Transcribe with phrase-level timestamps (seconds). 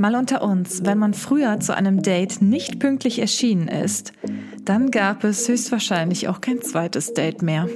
[0.00, 4.14] Mal unter uns, wenn man früher zu einem Date nicht pünktlich erschienen ist,
[4.64, 7.68] dann gab es höchstwahrscheinlich auch kein zweites Date mehr.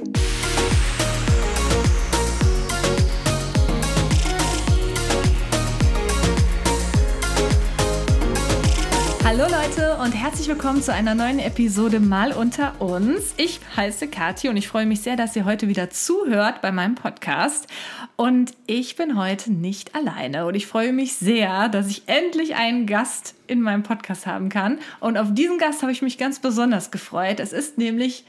[9.76, 13.34] Leute und herzlich willkommen zu einer neuen Episode Mal unter uns.
[13.36, 16.94] Ich heiße Kathi und ich freue mich sehr, dass ihr heute wieder zuhört bei meinem
[16.94, 17.66] Podcast.
[18.14, 22.86] Und ich bin heute nicht alleine und ich freue mich sehr, dass ich endlich einen
[22.86, 24.78] Gast in meinem Podcast haben kann.
[25.00, 27.40] Und auf diesen Gast habe ich mich ganz besonders gefreut.
[27.40, 28.24] Es ist nämlich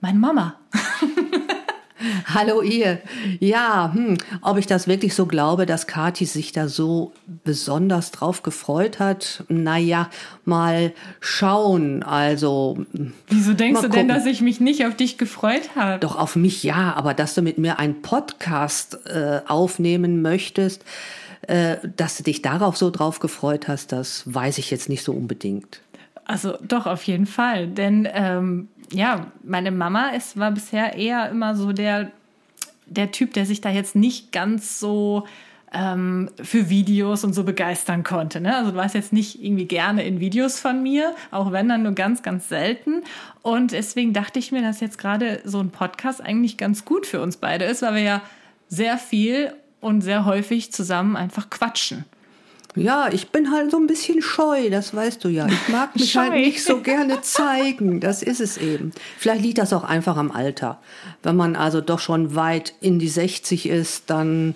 [0.00, 0.58] meine Mama.
[2.26, 3.00] Hallo ihr.
[3.40, 7.12] Ja, hm, ob ich das wirklich so glaube, dass Kathi sich da so
[7.44, 10.08] besonders drauf gefreut hat, naja,
[10.44, 12.02] mal schauen.
[12.02, 12.84] Also.
[13.28, 15.98] Wieso denkst du denn, dass ich mich nicht auf dich gefreut habe?
[15.98, 20.84] Doch auf mich ja, aber dass du mit mir einen Podcast äh, aufnehmen möchtest,
[21.42, 25.12] äh, dass du dich darauf so drauf gefreut hast, das weiß ich jetzt nicht so
[25.12, 25.80] unbedingt.
[26.24, 27.68] Also doch, auf jeden Fall.
[27.68, 32.10] Denn ähm, ja, meine Mama ist, war bisher eher immer so der,
[32.86, 35.26] der Typ, der sich da jetzt nicht ganz so
[35.72, 38.40] ähm, für Videos und so begeistern konnte.
[38.40, 38.56] Ne?
[38.56, 41.92] Also du warst jetzt nicht irgendwie gerne in Videos von mir, auch wenn dann nur
[41.92, 43.02] ganz, ganz selten.
[43.42, 47.20] Und deswegen dachte ich mir, dass jetzt gerade so ein Podcast eigentlich ganz gut für
[47.20, 48.22] uns beide ist, weil wir ja
[48.68, 52.04] sehr viel und sehr häufig zusammen einfach quatschen.
[52.80, 55.46] Ja, ich bin halt so ein bisschen scheu, das weißt du ja.
[55.46, 58.92] Ich mag mich halt nicht so gerne zeigen, das ist es eben.
[59.18, 60.80] Vielleicht liegt das auch einfach am Alter.
[61.22, 64.54] Wenn man also doch schon weit in die 60 ist, dann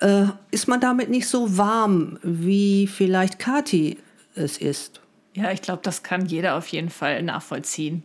[0.00, 3.98] äh, ist man damit nicht so warm, wie vielleicht Kati
[4.34, 5.00] es ist.
[5.34, 8.02] Ja, ich glaube, das kann jeder auf jeden Fall nachvollziehen.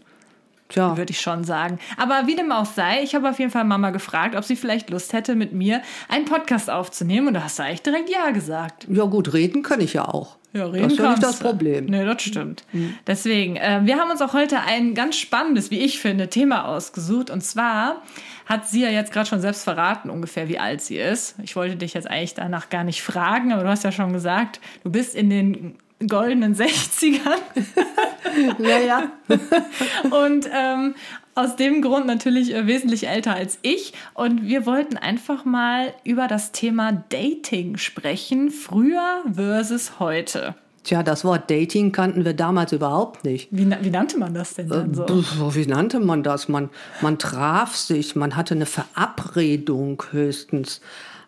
[0.74, 0.98] Tja.
[0.98, 1.78] Würde ich schon sagen.
[1.98, 4.90] Aber wie dem auch sei, ich habe auf jeden Fall Mama gefragt, ob sie vielleicht
[4.90, 7.28] Lust hätte, mit mir einen Podcast aufzunehmen.
[7.28, 8.88] Und da hast du eigentlich direkt Ja gesagt.
[8.90, 10.38] Ja, gut, reden kann ich ja auch.
[10.52, 11.86] Ja, reden das ist ja nicht das Problem.
[11.86, 12.64] Nee, das stimmt.
[12.74, 12.96] Mhm.
[13.06, 17.30] Deswegen, äh, wir haben uns auch heute ein ganz spannendes, wie ich finde, Thema ausgesucht.
[17.30, 18.02] Und zwar
[18.46, 21.36] hat sie ja jetzt gerade schon selbst verraten, ungefähr wie alt sie ist.
[21.44, 24.60] Ich wollte dich jetzt eigentlich danach gar nicht fragen, aber du hast ja schon gesagt,
[24.84, 25.76] du bist in den
[26.08, 27.20] goldenen 60ern.
[28.60, 29.12] ja, ja.
[30.26, 30.96] und ähm,
[31.36, 33.94] aus dem Grund natürlich äh, wesentlich älter als ich.
[34.14, 40.56] Und wir wollten einfach mal über das Thema Dating sprechen, früher versus heute.
[40.84, 43.48] Tja, das Wort Dating kannten wir damals überhaupt nicht.
[43.52, 45.06] Wie, wie nannte man das denn dann so?
[45.06, 46.50] Äh, wie nannte man das?
[46.50, 46.70] Man,
[47.02, 50.82] man traf sich, man hatte eine Verabredung höchstens.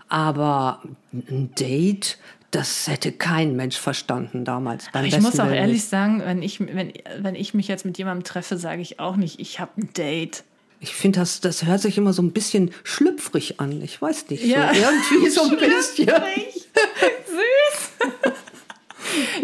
[0.09, 0.81] Aber
[1.13, 2.19] ein Date,
[2.55, 4.87] das hätte kein Mensch verstanden damals.
[5.03, 5.89] Ich muss auch ehrlich nicht.
[5.89, 9.41] sagen, wenn ich, wenn, wenn ich mich jetzt mit jemandem treffe, sage ich auch nicht,
[9.41, 10.43] ich habe ein Date.
[10.79, 13.81] Ich finde, das, das hört sich immer so ein bisschen schlüpfrig an.
[13.81, 14.45] Ich weiß nicht.
[14.45, 14.73] Ja.
[14.73, 14.79] So
[15.11, 16.07] irgendwie so ein bisschen.
[17.27, 17.91] Süß.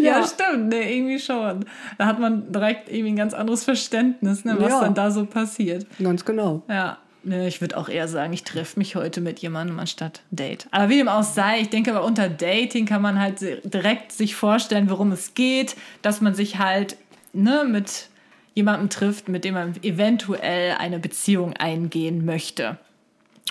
[0.00, 0.68] ja, ja, stimmt.
[0.68, 1.66] Nee, irgendwie schon.
[1.98, 4.80] Da hat man direkt irgendwie ein ganz anderes Verständnis, ne, was ja.
[4.80, 5.86] dann da so passiert.
[5.98, 6.62] Ganz genau.
[6.68, 6.98] Ja.
[7.24, 10.66] Ne, ich würde auch eher sagen, ich treffe mich heute mit jemandem anstatt Date.
[10.72, 14.34] Aber wie dem auch sei, ich denke aber unter Dating kann man halt direkt sich
[14.34, 16.96] vorstellen, worum es geht, dass man sich halt
[17.32, 18.08] ne, mit
[18.54, 22.78] jemandem trifft, mit dem man eventuell eine Beziehung eingehen möchte.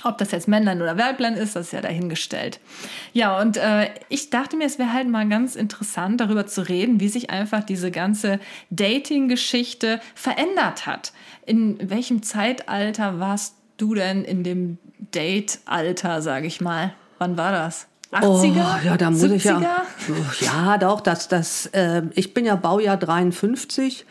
[0.04, 2.60] Ob das jetzt Männlein oder Weiblein ist, das ist ja dahingestellt.
[3.14, 7.00] Ja, und äh, ich dachte mir, es wäre halt mal ganz interessant, darüber zu reden,
[7.00, 8.40] wie sich einfach diese ganze
[8.72, 11.14] Dating-Geschichte verändert hat.
[11.46, 14.78] In welchem Zeitalter warst du denn in dem
[15.14, 16.94] Date-Alter, sage ich mal?
[17.18, 17.88] Wann war das?
[18.12, 18.25] 80er?
[18.25, 19.36] Oh, ja, da muss 70er?
[19.36, 19.86] ich ja.
[20.42, 24.06] Ja, doch, das, das, äh, ich bin ja Baujahr 53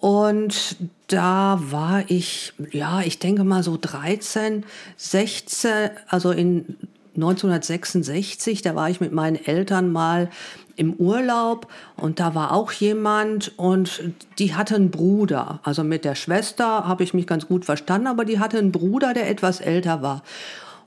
[0.00, 4.64] und da war ich, ja, ich denke mal so 13,
[4.96, 6.76] 16, also in
[7.14, 10.28] 1966, da war ich mit meinen Eltern mal
[10.76, 15.60] im Urlaub und da war auch jemand und die hatte einen Bruder.
[15.62, 19.14] Also mit der Schwester habe ich mich ganz gut verstanden, aber die hatte einen Bruder,
[19.14, 20.22] der etwas älter war.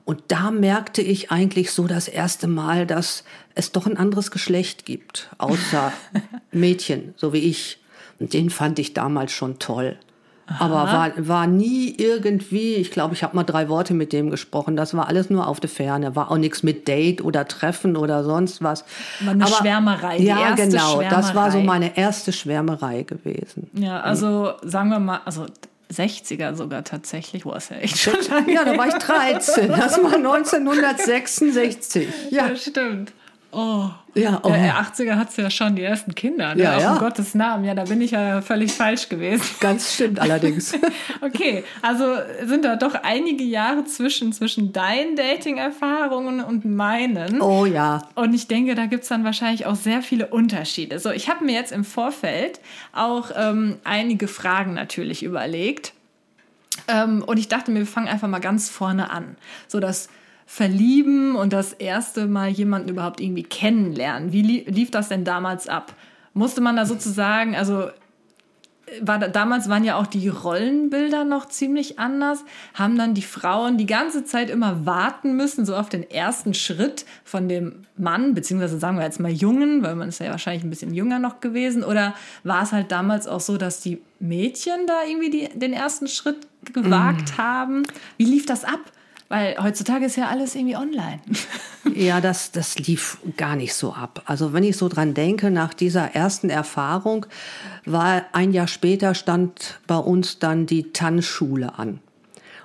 [0.04, 3.24] Und da merkte ich eigentlich so das erste Mal, dass
[3.54, 5.92] es doch ein anderes Geschlecht gibt, außer
[6.52, 7.78] Mädchen, so wie ich.
[8.18, 9.98] Und den fand ich damals schon toll.
[10.58, 14.76] Aber war, war nie irgendwie, ich glaube, ich habe mal drei Worte mit dem gesprochen.
[14.76, 16.16] Das war alles nur auf der Ferne.
[16.16, 18.84] War auch nichts mit Date oder Treffen oder sonst was.
[19.20, 20.18] War eine Aber, Schwärmerei.
[20.18, 20.96] ja, genau.
[20.96, 21.08] Schwärmerei.
[21.08, 23.70] Das war so meine erste Schwärmerei gewesen.
[23.74, 25.46] Ja, also sagen wir mal, also
[25.92, 27.44] 60er sogar tatsächlich.
[27.44, 29.68] Wo ist ja echt schon lange Ja, da war ich 13.
[29.68, 32.08] Das war 1966.
[32.30, 33.12] Ja, ja stimmt.
[33.52, 33.90] Oh.
[34.14, 34.48] Ja, oh.
[34.48, 36.54] Der 80er hat es ja schon, die ersten Kinder.
[36.54, 36.62] Ne?
[36.62, 36.92] Ja, Auch ja.
[36.94, 37.64] in Gottes Namen.
[37.64, 39.44] Ja, da bin ich ja völlig falsch gewesen.
[39.60, 40.72] Ganz stimmt allerdings.
[41.20, 42.04] okay, also
[42.44, 47.40] sind da doch einige Jahre zwischen, zwischen deinen Dating-Erfahrungen und meinen.
[47.40, 48.02] Oh ja.
[48.14, 50.98] Und ich denke, da gibt es dann wahrscheinlich auch sehr viele Unterschiede.
[50.98, 52.60] So, ich habe mir jetzt im Vorfeld
[52.92, 55.92] auch ähm, einige Fragen natürlich überlegt.
[56.88, 59.36] Ähm, und ich dachte mir, wir fangen einfach mal ganz vorne an.
[59.68, 60.08] So, dass
[60.52, 64.32] Verlieben und das erste Mal jemanden überhaupt irgendwie kennenlernen.
[64.32, 65.94] Wie lief das denn damals ab?
[66.34, 67.88] Musste man da sozusagen, also
[69.00, 72.44] war da, damals waren ja auch die Rollenbilder noch ziemlich anders,
[72.74, 77.04] haben dann die Frauen die ganze Zeit immer warten müssen, so auf den ersten Schritt
[77.22, 80.70] von dem Mann, beziehungsweise sagen wir jetzt mal Jungen, weil man ist ja wahrscheinlich ein
[80.70, 82.12] bisschen jünger noch gewesen, oder
[82.42, 86.48] war es halt damals auch so, dass die Mädchen da irgendwie die, den ersten Schritt
[86.72, 87.40] gewagt mm.
[87.40, 87.82] haben?
[88.16, 88.80] Wie lief das ab?
[89.30, 91.20] Weil heutzutage ist ja alles irgendwie online.
[91.94, 94.22] ja, das, das lief gar nicht so ab.
[94.26, 97.26] Also wenn ich so dran denke, nach dieser ersten Erfahrung
[97.86, 102.00] war ein Jahr später stand bei uns dann die Tanzschule an.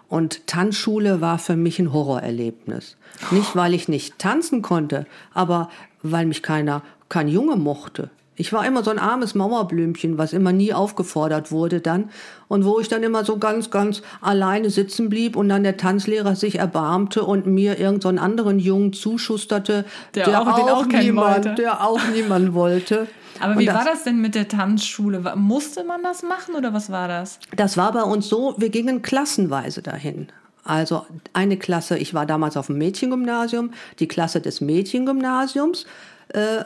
[0.10, 2.98] Und Tanzschule war für mich ein Horrorerlebnis.
[3.30, 5.70] Nicht, weil ich nicht tanzen konnte, aber
[6.02, 8.10] weil mich keiner, kein Junge mochte.
[8.36, 12.10] Ich war immer so ein armes Mauerblümchen, was immer nie aufgefordert wurde dann.
[12.48, 16.36] Und wo ich dann immer so ganz, ganz alleine sitzen blieb und dann der Tanzlehrer
[16.36, 21.46] sich erbarmte und mir irgendeinen so anderen Jungen zuschusterte, der, der auch, auch, auch niemand,
[21.46, 21.62] wollte.
[21.62, 23.08] der auch niemand wollte.
[23.40, 25.36] Aber wie das, war das denn mit der Tanzschule?
[25.36, 27.40] Musste man das machen oder was war das?
[27.56, 30.28] Das war bei uns so, wir gingen klassenweise dahin.
[30.64, 35.86] Also eine Klasse, ich war damals auf dem Mädchengymnasium, die Klasse des Mädchengymnasiums
[36.30, 36.64] äh,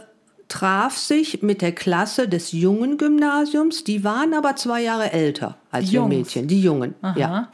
[0.50, 3.84] traf sich mit der Klasse des jungen Gymnasiums.
[3.84, 6.96] Die waren aber zwei Jahre älter als wir Mädchen, die Jungen.
[7.02, 7.18] Aha.
[7.18, 7.48] Ja.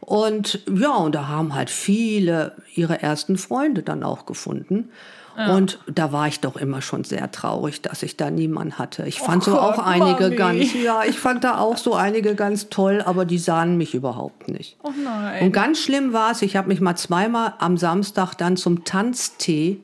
[0.00, 4.90] Und ja, und da haben halt viele ihre ersten Freunde dann auch gefunden.
[5.36, 5.54] Ja.
[5.56, 9.04] Und da war ich doch immer schon sehr traurig, dass ich da niemanden hatte.
[9.06, 10.36] Ich fand oh so Gott, auch einige Mami.
[10.36, 14.48] ganz, ja, ich fand da auch so einige ganz toll, aber die sahen mich überhaupt
[14.48, 14.76] nicht.
[14.82, 15.42] Oh nein.
[15.42, 19.80] Und ganz schlimm war es, ich habe mich mal zweimal am Samstag dann zum Tanztee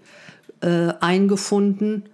[0.60, 2.04] äh, eingefunden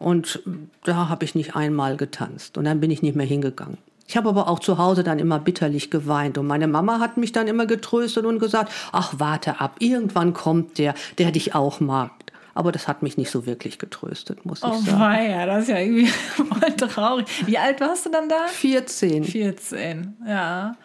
[0.00, 0.40] und
[0.84, 2.56] da habe ich nicht einmal getanzt.
[2.56, 3.76] Und dann bin ich nicht mehr hingegangen.
[4.08, 6.38] Ich habe aber auch zu Hause dann immer bitterlich geweint.
[6.38, 10.78] Und meine Mama hat mich dann immer getröstet und gesagt, ach, warte ab, irgendwann kommt
[10.78, 12.10] der, der dich auch mag.
[12.54, 15.00] Aber das hat mich nicht so wirklich getröstet, muss oh, ich sagen.
[15.00, 17.26] Oh ja, das ist ja irgendwie voll traurig.
[17.46, 18.46] Wie alt warst du dann da?
[18.48, 19.22] 14.
[19.22, 20.76] 14, ja.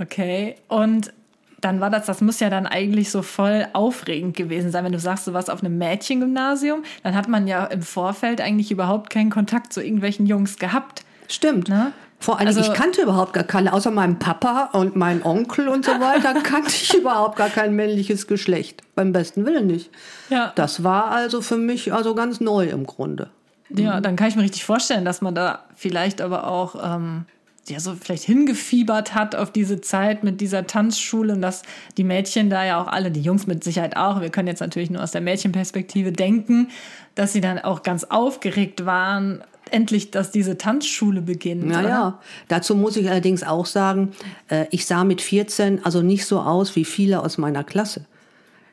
[0.00, 0.56] Okay.
[0.68, 1.12] Und
[1.64, 4.98] dann war das, das muss ja dann eigentlich so voll aufregend gewesen sein, wenn du
[4.98, 9.30] sagst, du warst auf einem Mädchengymnasium, dann hat man ja im Vorfeld eigentlich überhaupt keinen
[9.30, 11.04] Kontakt zu irgendwelchen Jungs gehabt.
[11.28, 11.68] Stimmt.
[11.68, 11.92] Ne?
[12.20, 15.84] Vor allem, also, ich kannte überhaupt gar keine, außer meinem Papa und meinem Onkel und
[15.84, 18.82] so weiter, kannte ich überhaupt gar kein männliches Geschlecht.
[18.94, 19.90] Beim besten Willen nicht.
[20.30, 20.52] Ja.
[20.54, 23.30] Das war also für mich also ganz neu im Grunde.
[23.70, 27.24] Ja, dann kann ich mir richtig vorstellen, dass man da vielleicht aber auch ähm,
[27.70, 31.62] ja so vielleicht hingefiebert hat auf diese Zeit mit dieser Tanzschule und dass
[31.96, 34.90] die Mädchen da ja auch alle, die Jungs mit Sicherheit auch, wir können jetzt natürlich
[34.90, 36.68] nur aus der Mädchenperspektive denken,
[37.14, 41.66] dass sie dann auch ganz aufgeregt waren, endlich, dass diese Tanzschule beginnt.
[41.66, 44.12] Naja, dazu muss ich allerdings auch sagen,
[44.48, 48.04] äh, ich sah mit 14 also nicht so aus wie viele aus meiner Klasse.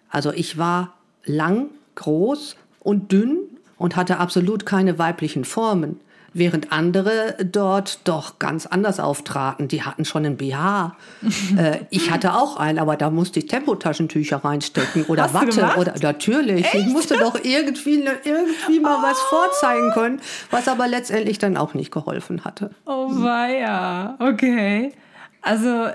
[0.09, 3.37] Also ich war lang, groß und dünn
[3.77, 5.99] und hatte absolut keine weiblichen Formen
[6.33, 9.67] während andere dort doch ganz anders auftraten.
[9.67, 10.95] Die hatten schon einen BH.
[11.57, 15.93] äh, ich hatte auch einen, aber da musste ich Tempotaschentücher reinstecken oder Hast Watte oder
[16.01, 16.65] natürlich.
[16.65, 16.75] Echt?
[16.75, 19.03] Ich musste doch irgendwie, irgendwie mal oh.
[19.03, 22.71] was vorzeigen können, was aber letztendlich dann auch nicht geholfen hatte.
[22.85, 24.93] Oh weia, okay.
[25.41, 25.87] Also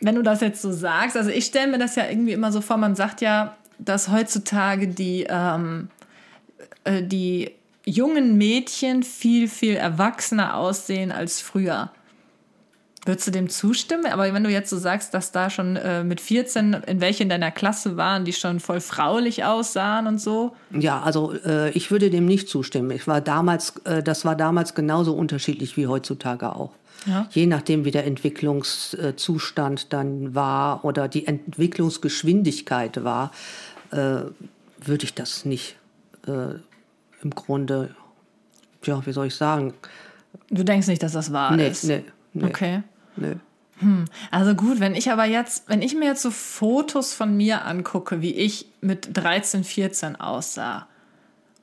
[0.00, 2.60] wenn du das jetzt so sagst, also ich stelle mir das ja irgendwie immer so
[2.60, 5.88] vor, man sagt ja, dass heutzutage die, ähm,
[6.84, 7.52] äh, die
[7.90, 11.90] jungen Mädchen viel, viel erwachsener aussehen als früher.
[13.06, 14.06] Würdest du dem zustimmen?
[14.06, 17.30] Aber wenn du jetzt so sagst, dass da schon äh, mit 14, in welche in
[17.30, 20.54] deiner Klasse waren, die schon voll fraulich aussahen und so?
[20.70, 22.90] Ja, also äh, ich würde dem nicht zustimmen.
[22.90, 26.72] Ich war damals, äh, das war damals genauso unterschiedlich wie heutzutage auch.
[27.06, 27.26] Ja.
[27.30, 33.32] Je nachdem, wie der Entwicklungszustand dann war oder die Entwicklungsgeschwindigkeit war,
[33.92, 34.24] äh,
[34.78, 35.76] würde ich das nicht
[36.26, 36.58] äh,
[37.22, 37.94] im Grunde,
[38.84, 39.74] ja, wie soll ich sagen?
[40.50, 41.84] Du denkst nicht, dass das wahr nee, ist?
[41.84, 42.44] Nee, nee.
[42.46, 42.82] Okay.
[43.16, 43.36] Nee.
[43.78, 44.04] Hm.
[44.30, 48.20] Also gut, wenn ich aber jetzt, wenn ich mir jetzt so Fotos von mir angucke,
[48.20, 50.86] wie ich mit 13, 14 aussah,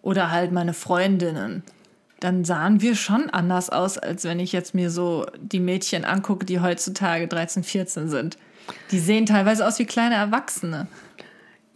[0.02, 1.64] oder halt meine Freundinnen,
[2.20, 6.46] dann sahen wir schon anders aus, als wenn ich jetzt mir so die Mädchen angucke,
[6.46, 8.38] die heutzutage 13, 14 sind.
[8.92, 10.88] Die sehen teilweise aus wie kleine Erwachsene.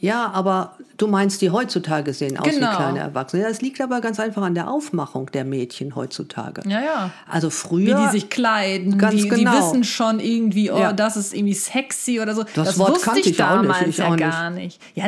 [0.02, 2.72] Ja, aber du meinst, die heutzutage sehen aus Genau.
[2.72, 3.44] wie kleine Erwachsene.
[3.44, 6.68] Das liegt aber ganz einfach an der Aufmachung der Mädchen heutzutage.
[6.68, 7.12] Ja, ja.
[7.30, 8.06] Also Wie früher.
[8.06, 9.54] die sich kleiden, Ganz die, die genau.
[9.58, 10.92] wissen schon irgendwie, oh, Ja.
[10.92, 12.44] das ist irgendwie sexy oder so.
[12.56, 14.82] Das, Wort wusste ich ich auch nicht, damals ich ja gar nicht.
[14.96, 15.06] Ja,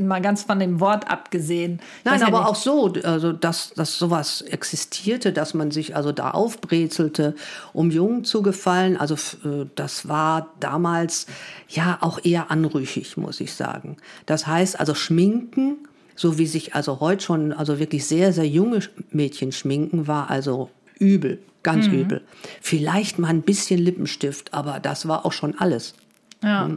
[0.00, 1.80] mal ganz von dem Wort abgesehen.
[2.02, 2.48] Nein, ja aber nicht.
[2.48, 7.36] auch so, also dass, dass sowas existierte, dass man sich also da aufbrezelte,
[7.72, 8.96] um Jungen zu gefallen.
[8.96, 11.26] Also äh, das war damals
[11.68, 13.96] ja auch eher anrüchig, muss ich sagen.
[14.26, 15.78] Das heißt also Schminken,
[16.16, 20.70] so wie sich also heute schon also wirklich sehr, sehr junge Mädchen schminken, war also
[20.98, 22.22] übel, ganz übel.
[22.60, 25.94] Vielleicht mal ein bisschen Lippenstift, aber das war auch schon alles.
[26.44, 26.70] Ja.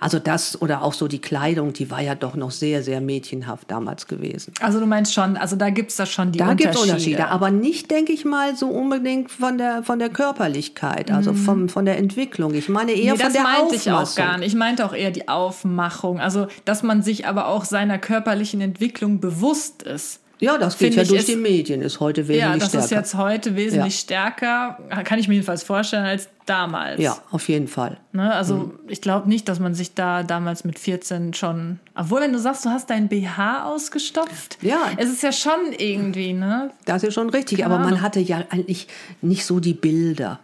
[0.00, 3.70] Also das oder auch so die Kleidung, die war ja doch noch sehr, sehr mädchenhaft
[3.70, 4.52] damals gewesen.
[4.60, 6.92] Also du meinst schon, also da gibt es da schon die Da gibt es Unterschiede.
[6.92, 11.68] Unterschiede, aber nicht, denke ich mal, so unbedingt von der, von der Körperlichkeit, also vom,
[11.68, 12.54] von der Entwicklung.
[12.54, 13.18] Ich meine eher Mhm.
[13.18, 14.48] Nee, von das der meinte ich auch gar nicht.
[14.48, 16.20] Ich meinte auch eher die Aufmachung.
[16.20, 20.20] Also, dass man sich aber auch seiner körperlichen Entwicklung bewusst ist.
[20.40, 22.84] Ja, das geht ja durch ist- die Medien, ist heute wesentlich Ja, das stärker.
[22.84, 24.00] ist jetzt heute wesentlich Ja.
[24.00, 27.00] stärker, kann ich mir jedenfalls vorstellen, als damals.
[27.00, 27.98] ja, auf jeden Fall.
[28.12, 28.72] Ne, also Mhm.
[28.88, 31.78] ich glaube nicht, dass man sich da damals mit 14 schon.
[31.94, 34.78] Obwohl, wenn du sagst, du hast dein BH ausgestopft, Ja.
[34.96, 36.70] es ist ja schon irgendwie, ne?
[36.84, 38.88] Das ist schon richtig, Keine aber man hatte ja eigentlich
[39.22, 40.40] nicht so die Bilder,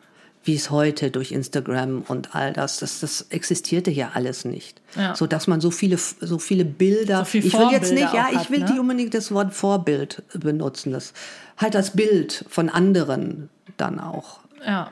[0.51, 4.83] wie es heute durch Instagram und all das, das, das existierte ja alles nicht.
[4.97, 5.15] Ja.
[5.15, 8.27] So dass man so viele, so viele Bilder, So viel ich will jetzt nicht, ja,
[8.33, 8.65] ich hat, will ne?
[8.65, 11.13] nicht unbedingt das Wort Vorbild benutzen, das,
[11.57, 14.41] halt das Bild von anderen dann auch.
[14.67, 14.91] Ja.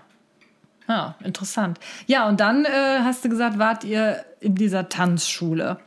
[0.87, 1.81] Ja, interessant.
[2.07, 5.79] Ja, und dann äh, hast du gesagt, wart ihr in dieser Tanzschule.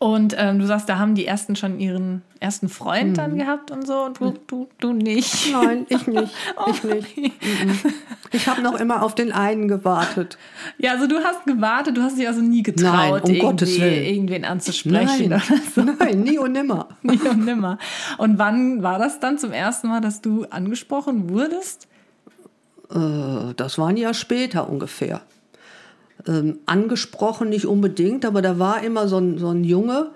[0.00, 3.38] Und ähm, du sagst, da haben die ersten schon ihren ersten Freund dann Mhm.
[3.38, 5.50] gehabt und so und du, du, du nicht.
[5.52, 6.32] Nein, ich nicht.
[6.56, 7.16] Oh Ich nicht.
[7.42, 7.78] Mhm.
[8.30, 10.38] Ich habe noch immer auf den einen gewartet.
[10.78, 13.80] Ja, also du hast gewartet, du hast dich also nie getraut, Nein, um irgendwie, Gottes
[13.80, 14.04] Willen.
[14.04, 15.42] irgendwen anzusprechen Nein,
[15.74, 15.80] so.
[15.82, 16.86] nein, nie und nimmer.
[17.02, 17.78] Nie und nimmer.
[18.18, 21.88] Und wann war das dann zum ersten Mal, dass du angesprochen wurdest?
[22.92, 25.22] Äh, Das war ein Jahr später ungefähr.
[26.28, 30.10] Ähm, angesprochen nicht unbedingt, aber da war immer so ein, so ein Junge,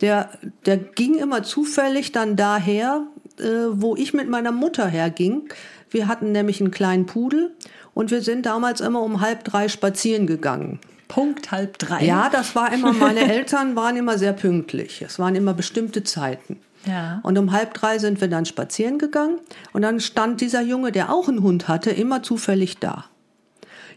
[0.00, 0.30] der,
[0.64, 3.02] der ging immer zufällig dann daher,
[3.38, 5.50] äh, wo ich mit meiner Mutter herging.
[5.90, 7.50] Wir hatten nämlich einen kleinen Pudel
[7.92, 10.80] und wir sind damals immer um halb drei spazieren gegangen.
[11.08, 12.04] Punkt halb drei.
[12.04, 15.02] Ja, das war immer, meine Eltern waren immer sehr pünktlich.
[15.02, 16.60] Es waren immer bestimmte Zeiten.
[16.86, 17.20] Ja.
[17.22, 19.38] Und um halb drei sind wir dann spazieren gegangen
[19.72, 23.04] und dann stand dieser Junge, der auch einen Hund hatte, immer zufällig da.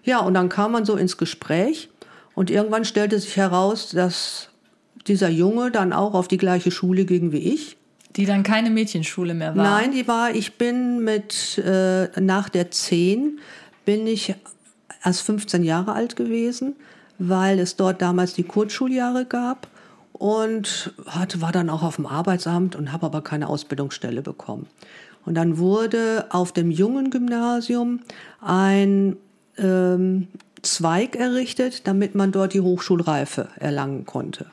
[0.03, 1.89] Ja, und dann kam man so ins Gespräch
[2.36, 4.50] und irgendwann stellte sich heraus, dass
[5.07, 7.77] dieser Junge dann auch auf die gleiche Schule ging wie ich.
[8.15, 9.63] Die dann keine Mädchenschule mehr war.
[9.63, 13.39] Nein, die war, ich bin mit, äh, nach der 10
[13.86, 14.36] bin ich
[15.03, 16.75] erst 15 Jahre alt gewesen,
[17.17, 19.67] weil es dort damals die Kurzschuljahre gab
[20.13, 24.67] und hatte, war dann auch auf dem Arbeitsamt und habe aber keine Ausbildungsstelle bekommen.
[25.25, 28.01] Und dann wurde auf dem jungen Gymnasium
[28.41, 29.17] ein
[29.57, 30.27] ähm,
[30.62, 34.45] Zweig errichtet, damit man dort die Hochschulreife erlangen konnte.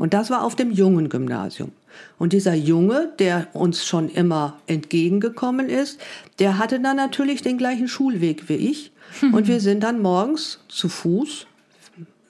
[0.00, 1.72] Und das war auf dem jungen Gymnasium.
[2.18, 5.98] Und dieser Junge, der uns schon immer entgegengekommen ist,
[6.38, 8.92] der hatte dann natürlich den gleichen Schulweg wie ich.
[9.32, 11.46] Und wir sind dann morgens zu Fuß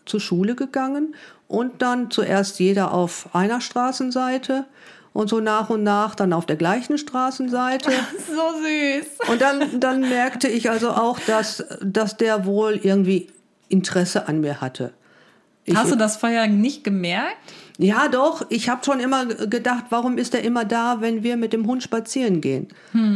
[0.04, 1.14] zur Schule gegangen
[1.48, 4.64] und dann zuerst jeder auf einer Straßenseite
[5.16, 7.90] und so nach und nach dann auf der gleichen Straßenseite.
[8.26, 9.30] So süß.
[9.30, 13.30] Und dann, dann merkte ich also auch, dass, dass der wohl irgendwie
[13.68, 14.92] Interesse an mir hatte.
[15.64, 17.36] Ich, Hast du das vorher nicht gemerkt?
[17.78, 18.46] Ja, doch.
[18.48, 21.82] Ich habe schon immer gedacht, warum ist er immer da, wenn wir mit dem Hund
[21.82, 22.68] spazieren gehen?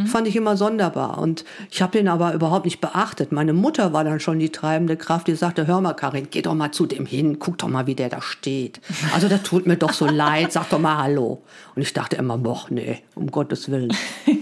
[0.06, 1.18] Fand ich immer sonderbar.
[1.18, 3.32] Und ich habe den aber überhaupt nicht beachtet.
[3.32, 6.54] Meine Mutter war dann schon die treibende Kraft, die sagte, hör mal, Karin, geh doch
[6.54, 8.80] mal zu dem hin, guck doch mal, wie der da steht.
[9.14, 11.42] Also das tut mir doch so leid, sag doch mal Hallo.
[11.74, 13.96] Und ich dachte immer, boah, nee, um Gottes Willen.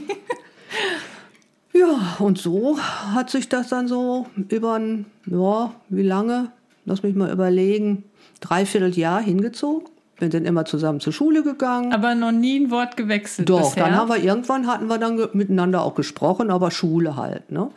[1.78, 6.50] Ja, und so hat sich das dann so über ein, ja, wie lange?
[6.84, 8.02] Lass mich mal überlegen.
[8.40, 9.88] Dreiviertel Jahr hingezogen.
[10.18, 11.92] Wir sind immer zusammen zur Schule gegangen.
[11.92, 13.84] Aber noch nie ein Wort gewechselt Doch, bisher.
[13.84, 17.70] dann haben wir irgendwann hatten wir dann miteinander auch gesprochen, aber Schule halt, ne?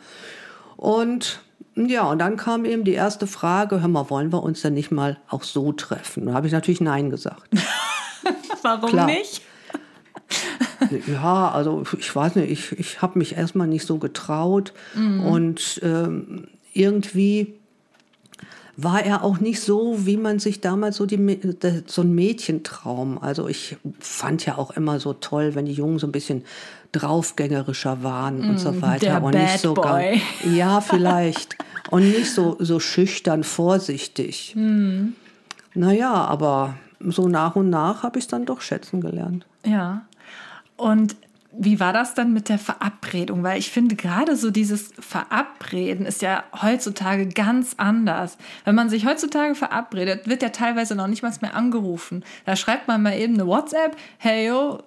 [0.76, 1.40] Und
[1.76, 4.90] ja, und dann kam eben die erste Frage, hör mal, wollen wir uns denn nicht
[4.90, 6.26] mal auch so treffen?
[6.26, 7.48] Da habe ich natürlich Nein gesagt.
[8.62, 9.06] Warum Klar.
[9.06, 9.42] nicht?
[11.06, 16.48] Ja, also ich weiß nicht, ich, ich habe mich erstmal nicht so getraut und ähm,
[16.72, 17.60] irgendwie
[18.76, 21.38] war er auch nicht so, wie man sich damals so, die,
[21.86, 23.18] so ein Mädchentraum.
[23.18, 26.44] Also ich fand ja auch immer so toll, wenn die Jungen so ein bisschen
[26.92, 28.98] draufgängerischer waren und so weiter.
[29.06, 30.22] der und Bad nicht so gar- Boy.
[30.54, 31.56] Ja, vielleicht.
[31.90, 34.54] Und nicht so, so schüchtern, vorsichtig.
[35.74, 39.46] Naja, aber so nach und nach habe ich es dann doch schätzen gelernt.
[39.66, 40.02] Ja.
[40.76, 41.16] Und
[41.54, 43.42] wie war das dann mit der Verabredung?
[43.42, 48.38] Weil ich finde, gerade so dieses Verabreden ist ja heutzutage ganz anders.
[48.64, 52.24] Wenn man sich heutzutage verabredet, wird ja teilweise noch nicht mal mehr angerufen.
[52.46, 54.82] Da schreibt man mal eben eine WhatsApp, hey yo,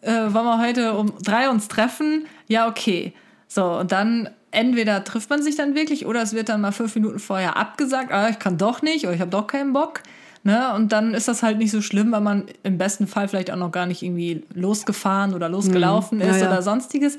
[0.00, 2.26] äh, wollen wir heute um drei uns treffen?
[2.48, 3.12] Ja, okay.
[3.48, 6.94] So, und dann entweder trifft man sich dann wirklich oder es wird dann mal fünf
[6.94, 10.02] Minuten vorher abgesagt, ah, ich kann doch nicht oder ich habe doch keinen Bock.
[10.46, 10.72] Ne?
[10.74, 13.56] Und dann ist das halt nicht so schlimm, weil man im besten Fall vielleicht auch
[13.56, 16.24] noch gar nicht irgendwie losgefahren oder losgelaufen mhm.
[16.24, 17.18] ist ja, oder sonstiges.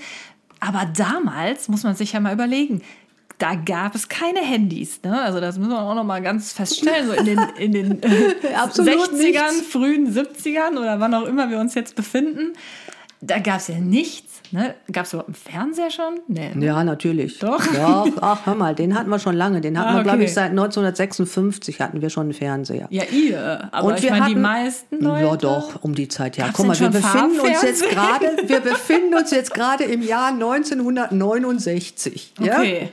[0.61, 2.83] Aber damals muss man sich ja mal überlegen,
[3.37, 5.01] da gab es keine Handys.
[5.03, 5.21] Ne?
[5.21, 7.07] Also das müssen wir auch noch mal ganz feststellen.
[7.07, 9.67] So in den, in den äh, 60ern, nichts.
[9.73, 12.53] frühen 70ern oder wann auch immer wir uns jetzt befinden,
[13.19, 14.26] da gab es ja nichts.
[14.51, 14.75] Ne?
[14.91, 16.19] Gab es überhaupt einen Fernseher schon?
[16.27, 16.51] Nee.
[16.59, 17.39] Ja, natürlich.
[17.39, 17.65] Doch?
[17.65, 19.61] Doch, ach, hör mal, den hatten wir schon lange.
[19.61, 22.87] Den hatten ah, wir, glaube ich, seit 1956 hatten wir schon einen Fernseher.
[22.89, 23.69] Ja, ihr.
[23.71, 25.25] Aber Und ich meine, die meisten Leute...
[25.25, 26.37] Ja, doch, um die Zeit.
[26.37, 30.29] Ja, guck mal, wir befinden uns jetzt gerade, wir befinden uns jetzt gerade im Jahr
[30.29, 32.33] 1969.
[32.39, 32.81] Okay.
[32.83, 32.89] Ja?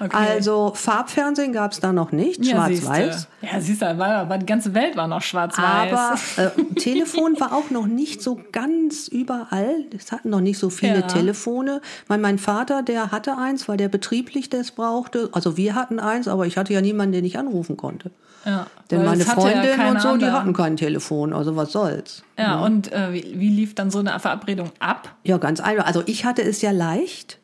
[0.00, 0.16] Okay.
[0.16, 3.28] Also Farbfernsehen gab es da noch nicht, ja, schwarz-weiß.
[3.42, 5.92] Ja, siehst du, war, war, die ganze Welt war noch schwarz-weiß.
[5.92, 9.76] Aber äh, Telefon war auch noch nicht so ganz überall.
[9.96, 11.02] Es hatten noch nicht so viele ja.
[11.02, 11.80] Telefone.
[12.08, 15.28] Mein, mein Vater, der hatte eins, weil der betrieblich das brauchte.
[15.32, 18.10] Also wir hatten eins, aber ich hatte ja niemanden, den ich anrufen konnte.
[18.44, 22.22] Ja, Denn meine Freundin ja und so, die hatten kein Telefon, also was soll's.
[22.36, 22.60] Ja, ja.
[22.60, 25.14] und äh, wie, wie lief dann so eine Verabredung ab?
[25.24, 25.86] Ja, ganz einfach.
[25.86, 27.38] Also ich hatte es ja leicht,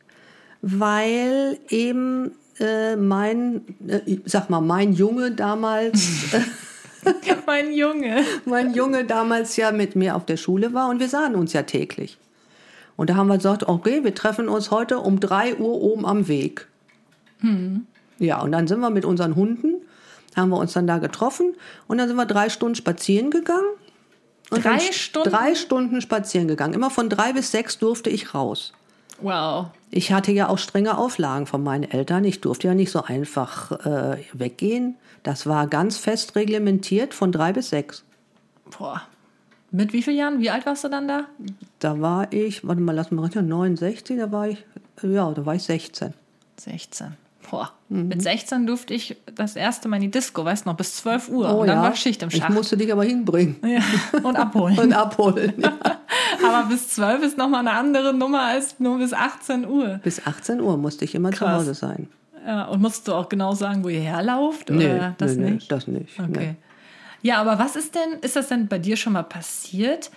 [0.60, 6.08] weil eben äh, mein, äh, sag mal, mein Junge damals.
[7.46, 8.22] mein Junge.
[8.44, 11.62] mein Junge damals ja mit mir auf der Schule war und wir sahen uns ja
[11.62, 12.18] täglich.
[12.96, 16.28] Und da haben wir gesagt, okay, wir treffen uns heute um 3 Uhr oben am
[16.28, 16.68] Weg.
[17.38, 17.86] Hm.
[18.18, 19.76] Ja, und dann sind wir mit unseren Hunden,
[20.36, 21.54] haben wir uns dann da getroffen
[21.88, 23.64] und dann sind wir drei Stunden spazieren gegangen.
[24.50, 25.30] Drei Stunden?
[25.30, 26.74] Drei Stunden spazieren gegangen.
[26.74, 28.74] Immer von drei bis sechs durfte ich raus.
[29.22, 29.66] Wow.
[29.90, 32.24] Ich hatte ja auch strenge Auflagen von meinen Eltern.
[32.24, 34.96] Ich durfte ja nicht so einfach äh, weggehen.
[35.22, 38.04] Das war ganz fest reglementiert von drei bis sechs.
[38.78, 39.02] Boah.
[39.72, 40.40] Mit wie vielen Jahren?
[40.40, 41.26] Wie alt warst du dann da?
[41.78, 44.64] Da war ich, warte mal, lass mal rechnen, 69, da war ich,
[45.02, 46.12] ja, da war ich 16.
[46.56, 47.16] 16.
[47.50, 48.08] Boah, mhm.
[48.08, 51.28] mit 16 durfte ich das erste Mal in die Disco, weißt du noch, bis 12
[51.30, 51.52] Uhr.
[51.52, 51.82] Oh, und dann ja.
[51.82, 52.48] war Schicht im Schacht.
[52.48, 53.56] Ich musste dich aber hinbringen.
[53.66, 53.80] Ja,
[54.22, 54.78] und abholen.
[54.78, 55.72] und abholen, ja.
[56.46, 60.00] aber bis 12 ist nochmal eine andere Nummer als nur bis 18 Uhr.
[60.04, 61.38] Bis 18 Uhr musste ich immer Krass.
[61.38, 62.08] zu Hause sein.
[62.46, 64.70] Ja, und musst du auch genau sagen, wo ihr herlauft?
[64.70, 65.62] Nee, oder das nee, nicht?
[65.62, 66.20] Nee, das nicht.
[66.20, 66.30] Okay.
[66.32, 66.56] Nee.
[67.22, 70.10] Ja, aber was ist denn, ist das denn bei dir schon mal passiert,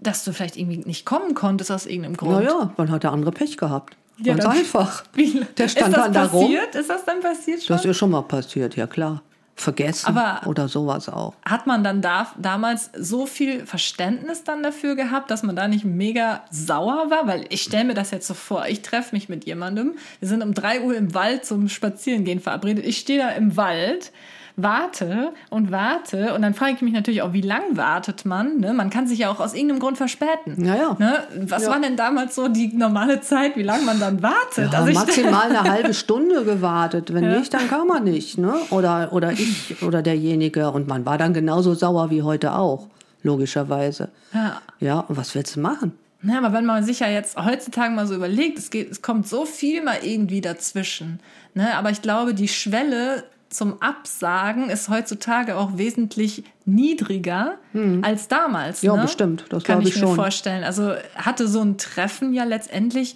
[0.00, 2.44] dass du vielleicht irgendwie nicht kommen konntest aus irgendeinem Grund?
[2.44, 3.96] Naja, man hat der andere Pech gehabt.
[4.22, 5.04] Ja, Ganz einfach.
[5.14, 6.52] Wie, der stand dann da rum.
[6.72, 7.76] Ist das dann passiert schon?
[7.76, 9.22] Das ist schon mal passiert, ja klar.
[9.60, 11.34] Vergessen Aber oder sowas auch.
[11.44, 15.84] Hat man dann da, damals so viel Verständnis dann dafür gehabt, dass man da nicht
[15.84, 17.26] mega sauer war?
[17.26, 20.42] Weil ich stelle mir das jetzt so vor, ich treffe mich mit jemandem, wir sind
[20.42, 24.12] um drei Uhr im Wald zum Spazierengehen verabredet, ich stehe da im Wald
[24.62, 28.58] warte und warte und dann frage ich mich natürlich auch, wie lang wartet man?
[28.58, 28.72] Ne?
[28.72, 30.64] Man kann sich ja auch aus irgendeinem Grund verspäten.
[30.64, 30.96] Ja, ja.
[30.98, 31.18] Ne?
[31.46, 31.70] Was ja.
[31.70, 34.72] war denn damals so die normale Zeit, wie lange man dann wartet?
[34.72, 37.12] Ja, also maximal eine halbe Stunde gewartet.
[37.12, 37.38] Wenn ja.
[37.38, 38.38] nicht, dann kann man nicht.
[38.38, 38.54] Ne?
[38.70, 40.70] Oder, oder ich oder derjenige.
[40.70, 42.88] Und man war dann genauso sauer wie heute auch,
[43.22, 44.08] logischerweise.
[44.32, 44.60] Ja.
[44.80, 45.92] Ja, und was willst du machen?
[46.22, 49.26] Ja, aber wenn man sich ja jetzt heutzutage mal so überlegt, es, geht, es kommt
[49.26, 51.20] so viel mal irgendwie dazwischen.
[51.54, 51.74] Ne?
[51.74, 58.02] Aber ich glaube, die Schwelle zum Absagen ist heutzutage auch wesentlich niedriger hm.
[58.04, 58.80] als damals.
[58.82, 59.02] Ja, ne?
[59.02, 59.44] bestimmt.
[59.50, 60.14] Das kann ich, ich mir schon.
[60.14, 60.62] vorstellen.
[60.62, 63.14] Also hatte so ein Treffen ja letztendlich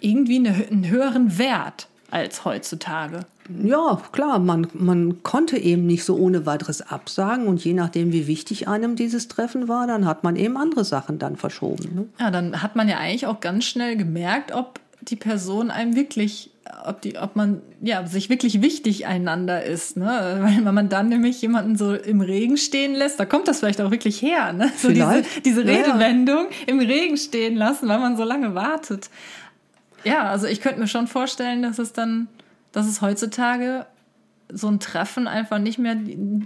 [0.00, 3.20] irgendwie eine, einen höheren Wert als heutzutage.
[3.62, 8.26] Ja, klar, man, man konnte eben nicht so ohne weiteres absagen und je nachdem, wie
[8.26, 11.94] wichtig einem dieses Treffen war, dann hat man eben andere Sachen dann verschoben.
[11.94, 12.06] Ne?
[12.18, 16.50] Ja, dann hat man ja eigentlich auch ganz schnell gemerkt, ob die Person einem wirklich
[16.84, 19.96] ob, die, ob man ja, sich wirklich wichtig einander ist.
[19.96, 20.38] Ne?
[20.40, 23.80] Weil wenn man dann nämlich jemanden so im Regen stehen lässt, da kommt das vielleicht
[23.80, 24.52] auch wirklich her.
[24.52, 24.70] Ne?
[24.76, 26.66] So diese, diese Redewendung ja.
[26.66, 29.10] im Regen stehen lassen, weil man so lange wartet.
[30.04, 32.28] Ja, also ich könnte mir schon vorstellen, dass es dann,
[32.72, 33.86] dass es heutzutage
[34.52, 35.96] so ein Treffen einfach nicht mehr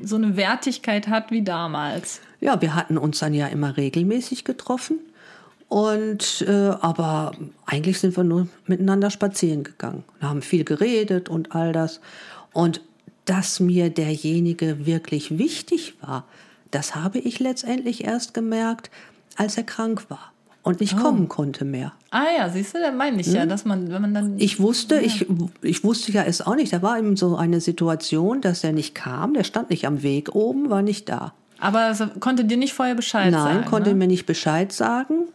[0.03, 2.21] so eine Wertigkeit hat wie damals.
[2.41, 4.99] Ja, wir hatten uns dann ja immer regelmäßig getroffen.
[5.71, 7.31] Und äh, aber
[7.65, 12.01] eigentlich sind wir nur miteinander spazieren gegangen, wir haben viel geredet und all das.
[12.53, 12.81] Und
[13.25, 16.25] dass mir derjenige wirklich wichtig war,
[16.73, 18.91] das habe ich letztendlich erst gemerkt,
[19.37, 20.33] als er krank war
[20.65, 21.03] und nicht oh.
[21.03, 21.93] kommen konnte mehr.
[22.11, 23.35] Ah ja, siehst du, da meine ich hm?
[23.35, 24.39] ja, dass man, wenn man dann.
[24.41, 25.03] Ich wusste, ja.
[25.03, 25.27] ich,
[25.63, 26.73] ich wusste ja es auch nicht.
[26.73, 30.35] Da war eben so eine Situation, dass er nicht kam, der stand nicht am Weg
[30.35, 31.33] oben, war nicht da.
[31.61, 33.61] Aber es konnte dir nicht vorher Bescheid Nein, sagen?
[33.61, 33.97] Nein, konnte ne?
[33.97, 35.29] mir nicht Bescheid sagen.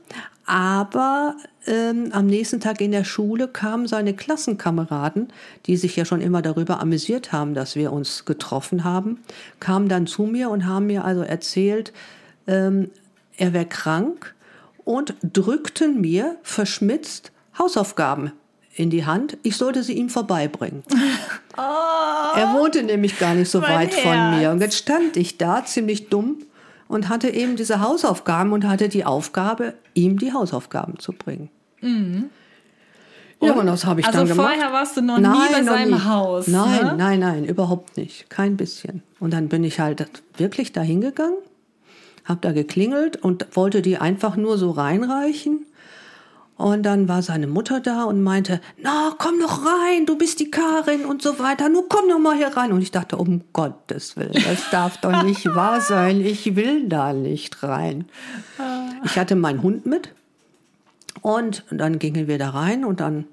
[0.47, 1.35] Aber
[1.65, 5.29] ähm, am nächsten Tag in der Schule kamen seine Klassenkameraden,
[5.65, 9.19] die sich ja schon immer darüber amüsiert haben, dass wir uns getroffen haben,
[9.59, 11.93] kamen dann zu mir und haben mir also erzählt,
[12.45, 12.91] ähm,
[13.38, 14.35] er wäre krank
[14.83, 18.31] und drückten mir verschmitzt Hausaufgaben
[18.75, 19.38] in die Hand.
[19.43, 20.83] Ich sollte sie ihm vorbeibringen.
[21.57, 24.01] Oh, er wohnte nämlich gar nicht so weit Herz.
[24.01, 24.51] von mir.
[24.51, 26.39] Und jetzt stand ich da ziemlich dumm
[26.89, 31.49] und hatte eben diese Hausaufgaben und hatte die Aufgabe, ihm die Hausaufgaben zu bringen.
[31.79, 32.25] Mhm.
[33.41, 34.49] Ja, und das habe ich also dann gemacht.
[34.49, 36.03] Also vorher warst du noch nein, nie bei seinem nie.
[36.03, 36.47] Haus.
[36.47, 36.95] Nein, ne?
[36.97, 38.29] nein, nein, überhaupt nicht.
[38.29, 39.01] Kein bisschen.
[39.21, 40.05] Und dann bin ich halt
[40.38, 41.38] wirklich da hingegangen,
[42.25, 45.65] habe da geklingelt und wollte die einfach nur so reinreichen.
[46.58, 50.50] Und dann war seine Mutter da und meinte, na, komm doch rein, du bist die
[50.50, 52.72] Karin und so weiter, nur komm doch mal hier rein.
[52.72, 57.12] Und ich dachte, um Gottes Willen, das darf doch nicht wahr sein, ich will da
[57.12, 58.06] nicht rein.
[59.04, 60.13] Ich hatte meinen Hund mit
[61.22, 63.26] und dann gingen wir da rein und dann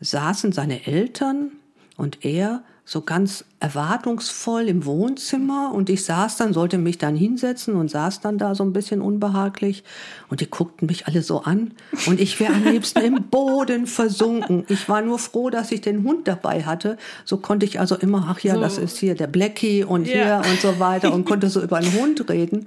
[0.00, 1.52] saßen seine Eltern
[1.98, 7.76] und er so ganz erwartungsvoll im Wohnzimmer und ich saß dann, sollte mich dann hinsetzen
[7.76, 9.84] und saß dann da so ein bisschen unbehaglich
[10.28, 11.70] und die guckten mich alle so an
[12.08, 14.64] und ich wäre am liebsten im Boden versunken.
[14.68, 16.98] Ich war nur froh, dass ich den Hund dabei hatte.
[17.24, 18.60] So konnte ich also immer, ach ja, so.
[18.60, 20.42] das ist hier der Blackie und ja.
[20.42, 22.66] hier und so weiter und konnte so über den Hund reden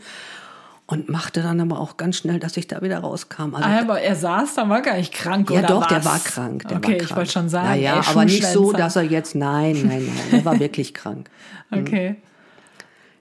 [0.85, 3.55] und machte dann aber auch ganz schnell, dass ich da wieder rauskam.
[3.55, 5.87] Also, aber er saß, da war gar nicht krank, ja, oder doch, was?
[5.87, 6.67] der war krank.
[6.67, 7.09] Der okay, war krank.
[7.09, 7.67] ich wollte schon sagen.
[7.81, 11.29] Ja, ja, aber nicht so, dass er jetzt, nein, nein, nein, er war wirklich krank.
[11.71, 12.17] Okay.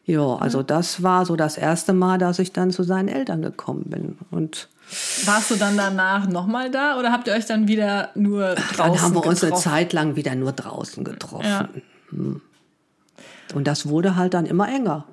[0.05, 3.85] Ja, also das war so das erste Mal, dass ich dann zu seinen Eltern gekommen
[3.87, 4.19] bin.
[4.31, 4.69] Und
[5.25, 9.01] warst du dann danach nochmal da oder habt ihr euch dann wieder nur draußen Dann
[9.01, 9.29] haben wir getroffen?
[9.29, 11.47] uns eine Zeit lang wieder nur draußen getroffen.
[11.47, 11.69] Ja.
[12.11, 12.43] Hm.
[13.55, 15.07] Und das wurde halt dann immer enger.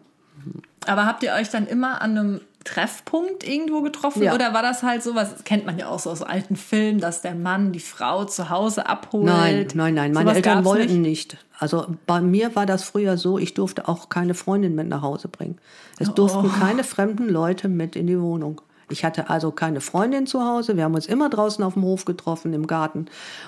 [0.89, 4.23] Aber habt ihr euch dann immer an einem Treffpunkt irgendwo getroffen?
[4.23, 4.33] Ja.
[4.33, 7.21] Oder war das halt so, was kennt man ja auch so aus alten Filmen, dass
[7.21, 9.25] der Mann die Frau zu Hause abholt?
[9.25, 10.13] Nein, nein, nein.
[10.13, 11.33] Meine so Eltern wollten nicht?
[11.33, 11.45] nicht.
[11.59, 15.27] Also bei mir war das früher so, ich durfte auch keine Freundin mit nach Hause
[15.27, 15.57] bringen.
[15.99, 16.59] Es durften oh.
[16.59, 18.61] keine fremden Leute mit in die Wohnung.
[18.89, 20.75] Ich hatte also keine Freundin zu Hause.
[20.75, 23.05] Wir haben uns immer draußen auf dem Hof getroffen, im Garten.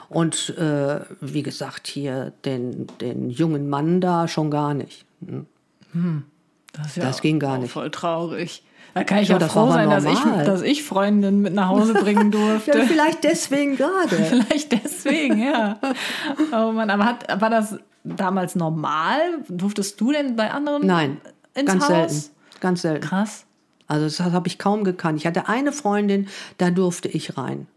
[0.09, 5.05] Und äh, wie gesagt, hier den, den jungen Mann da schon gar nicht.
[5.93, 6.23] Hm.
[6.73, 7.71] Das, ja das ging gar nicht.
[7.71, 8.63] Voll traurig.
[8.93, 11.93] Da kann ich ja, ja froh sein, dass ich, dass ich Freundinnen mit nach Hause
[11.93, 12.77] bringen durfte.
[12.77, 14.15] ja, vielleicht deswegen gerade.
[14.15, 15.79] vielleicht deswegen, ja.
[16.51, 19.19] Oh Mann, aber hat, war das damals normal?
[19.47, 21.21] Durftest du denn bei anderen Nein,
[21.53, 21.89] ins ganz Haus?
[21.89, 22.35] selten.
[22.59, 23.07] Ganz selten.
[23.07, 23.45] Krass.
[23.87, 25.19] Also das habe ich kaum gekannt.
[25.19, 27.67] Ich hatte eine Freundin, da durfte ich rein.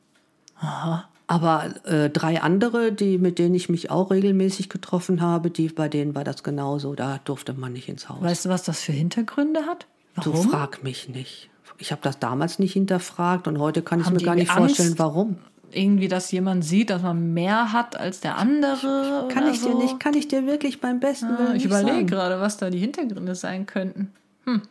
[0.58, 1.08] Aha.
[1.26, 5.88] Aber äh, drei andere, die, mit denen ich mich auch regelmäßig getroffen habe, die, bei
[5.88, 6.94] denen war das genauso.
[6.94, 8.20] Da durfte man nicht ins Haus.
[8.20, 9.86] Weißt du, was das für Hintergründe hat?
[10.16, 10.32] Warum?
[10.32, 11.48] Du frag mich nicht.
[11.78, 14.98] Ich habe das damals nicht hinterfragt und heute kann ich mir gar nicht Angst, vorstellen,
[14.98, 15.36] warum.
[15.72, 19.28] Irgendwie, dass jemand sieht, dass man mehr hat als der andere.
[19.32, 19.70] Kann ich so?
[19.70, 22.70] dir nicht, kann ich dir wirklich beim besten ah, Willen Ich überlege gerade, was da
[22.70, 24.12] die Hintergründe sein könnten.
[24.44, 24.62] Hm.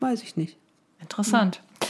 [0.00, 0.56] Weiß ich nicht.
[1.00, 1.56] Interessant.
[1.56, 1.88] Hm.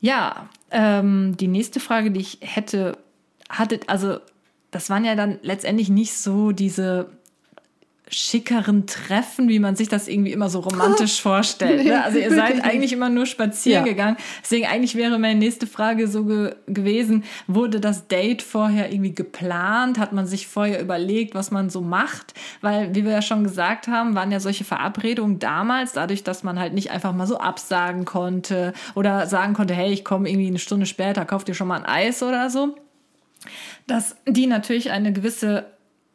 [0.00, 2.98] Ja, ähm, die nächste Frage, die ich hätte,
[3.58, 4.18] hattet, also
[4.70, 7.08] das waren ja dann letztendlich nicht so diese
[8.08, 11.84] schickeren Treffen, wie man sich das irgendwie immer so romantisch vorstellt.
[11.84, 12.04] Ne?
[12.04, 13.92] Also ihr seid eigentlich immer nur spazieren ja.
[13.92, 14.16] gegangen.
[14.42, 19.98] Deswegen eigentlich wäre meine nächste Frage so ge gewesen, wurde das Date vorher irgendwie geplant?
[19.98, 22.34] Hat man sich vorher überlegt, was man so macht?
[22.60, 26.58] Weil, wie wir ja schon gesagt haben, waren ja solche Verabredungen damals, dadurch, dass man
[26.58, 30.58] halt nicht einfach mal so absagen konnte oder sagen konnte, hey, ich komme irgendwie eine
[30.58, 32.74] Stunde später, kauf dir schon mal ein Eis oder so
[33.86, 35.66] dass die natürlich eine gewisse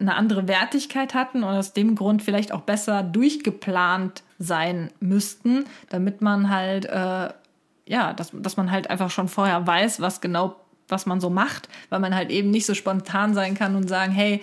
[0.02, 6.22] eine andere Wertigkeit hatten und aus dem Grund vielleicht auch besser durchgeplant sein müssten, damit
[6.22, 7.30] man halt, äh,
[7.86, 10.56] ja, dass, dass man halt einfach schon vorher weiß, was genau,
[10.88, 14.14] was man so macht, weil man halt eben nicht so spontan sein kann und sagen,
[14.14, 14.42] hey,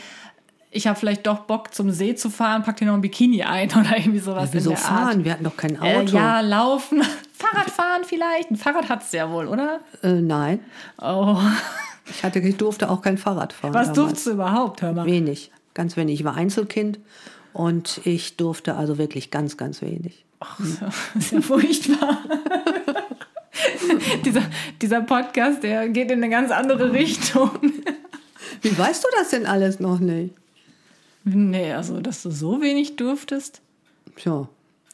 [0.70, 3.70] ich habe vielleicht doch Bock zum See zu fahren, pack dir noch ein Bikini ein
[3.74, 4.50] oder irgendwie sowas.
[4.50, 5.08] Ja, wieso in der fahren?
[5.08, 5.24] Art.
[5.24, 6.16] Wir hatten doch kein Äh, Auto.
[6.18, 7.02] ja, laufen.
[7.32, 8.50] Fahrradfahren vielleicht.
[8.50, 9.80] Ein Fahrrad hat es ja wohl, oder?
[10.02, 10.60] Äh, nein.
[11.00, 11.38] Oh.
[12.08, 13.74] Ich, hatte, ich durfte auch kein Fahrrad fahren.
[13.74, 13.96] Was damals.
[13.96, 15.06] durftest du überhaupt, hör mal?
[15.06, 16.20] Wenig, ganz wenig.
[16.20, 16.98] Ich war Einzelkind
[17.52, 20.24] und ich durfte also wirklich ganz, ganz wenig.
[20.40, 22.18] Ach, das ist ja furchtbar.
[24.24, 24.42] dieser,
[24.80, 27.50] dieser Podcast, der geht in eine ganz andere Richtung.
[28.62, 30.34] Wie weißt du das denn alles noch nicht?
[31.24, 33.60] Nee, also, dass du so wenig durftest.
[34.16, 34.48] Tja.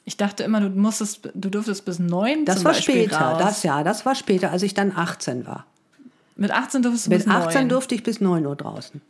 [0.04, 2.44] Ich dachte immer, du musstest, du durftest bis neun.
[2.44, 3.38] Das war Beispiel später, raus.
[3.38, 5.66] das ja, das war später, als ich dann 18 war.
[6.36, 7.68] Mit 18 durftest du bis 18 neun.
[7.68, 9.00] durfte ich bis 9 Uhr draußen.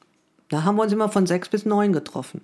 [0.48, 2.42] Da haben wir uns immer von 6 bis 9 getroffen.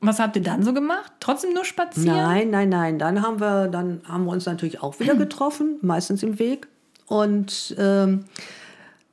[0.00, 1.12] Was habt ihr dann so gemacht?
[1.20, 2.16] Trotzdem nur spazieren?
[2.16, 2.98] Nein, nein, nein.
[2.98, 6.66] Dann haben wir, dann haben wir uns natürlich auch wieder getroffen, meistens im Weg.
[7.06, 8.24] Und ähm,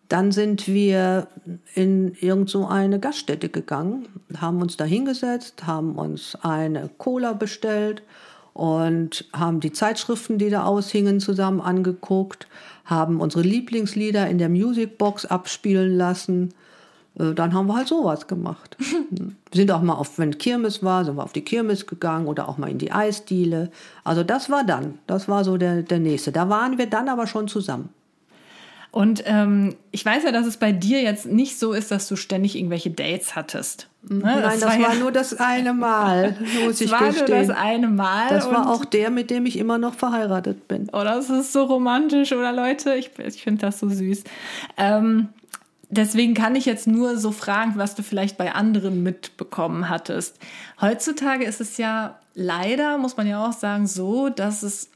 [0.07, 1.27] dann sind wir
[1.75, 8.01] in irgend so eine Gaststätte gegangen, haben uns da hingesetzt, haben uns eine Cola bestellt
[8.53, 12.47] und haben die Zeitschriften, die da aushingen, zusammen angeguckt,
[12.89, 16.53] haben unsere Lieblingslieder in der Musicbox abspielen lassen
[17.19, 18.77] äh, dann haben wir halt sowas gemacht.
[19.09, 22.49] wir sind auch mal auf, wenn Kirmes war, sind wir auf die Kirmes gegangen oder
[22.49, 23.71] auch mal in die Eisdiele.
[24.03, 26.31] Also das war dann, das war so der, der nächste.
[26.31, 27.89] Da waren wir dann aber schon zusammen.
[28.91, 32.15] Und ähm, ich weiß ja, dass es bei dir jetzt nicht so ist, dass du
[32.15, 33.87] ständig irgendwelche Dates hattest.
[34.01, 34.21] Ne?
[34.23, 37.27] Nein, das, das war, ja, nur das eine Mal, muss ich war gestehen.
[37.27, 38.29] Nur das eine Mal.
[38.29, 40.89] Das war auch der, mit dem ich immer noch verheiratet bin.
[40.91, 42.95] Oh, das ist so romantisch, oder Leute?
[42.95, 44.23] Ich, ich finde das so süß.
[44.77, 45.29] Ähm,
[45.89, 50.39] deswegen kann ich jetzt nur so fragen, was du vielleicht bei anderen mitbekommen hattest.
[50.81, 54.89] Heutzutage ist es ja leider, muss man ja auch sagen, so, dass es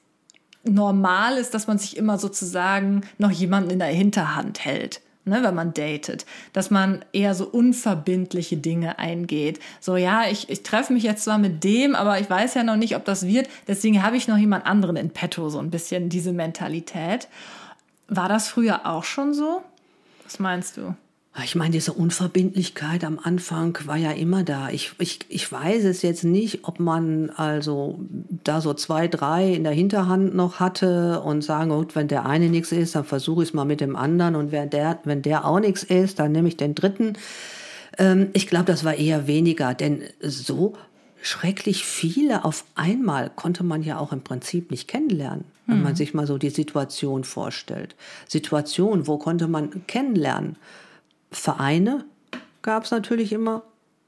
[0.64, 5.02] normal ist, dass man sich immer sozusagen noch jemanden in der Hinterhand hält.
[5.26, 9.62] Ne, wenn man datet, dass man eher so unverbindliche Dinge eingeht.
[9.80, 12.76] So, ja, ich, ich treffe mich jetzt zwar mit dem, aber ich weiß ja noch
[12.76, 13.48] nicht, ob das wird.
[13.66, 17.30] Deswegen habe ich noch jemand anderen in petto, so ein bisschen diese Mentalität.
[18.10, 19.62] War das früher auch schon so?
[20.26, 20.94] Was meinst du?
[21.42, 24.70] Ich meine, diese Unverbindlichkeit am Anfang war ja immer da.
[24.70, 28.00] Ich, ich, ich weiß es jetzt nicht, ob man also
[28.44, 32.50] da so zwei, drei in der Hinterhand noch hatte und sagen, gut, wenn der eine
[32.50, 35.46] nichts ist, dann versuche ich es mal mit dem anderen und wenn der, wenn der
[35.46, 37.14] auch nichts ist, dann nehme ich den dritten.
[37.98, 40.74] Ähm, ich glaube, das war eher weniger, denn so
[41.20, 46.14] schrecklich viele auf einmal konnte man ja auch im Prinzip nicht kennenlernen, wenn man sich
[46.14, 47.96] mal so die Situation vorstellt.
[48.28, 50.58] Situation, wo konnte man kennenlernen?
[51.34, 52.06] Vereine
[52.62, 53.64] gab es natürlich immer.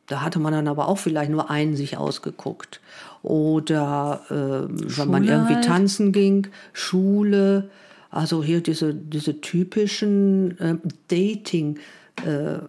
[0.08, 2.80] Da hatte man dann aber auch vielleicht nur einen sich ausgeguckt.
[3.24, 5.66] Oder äh, wenn man irgendwie halt.
[5.66, 7.70] tanzen ging, Schule,
[8.12, 10.76] also hier diese, diese typischen äh,
[11.08, 11.80] Dating,
[12.24, 12.60] äh,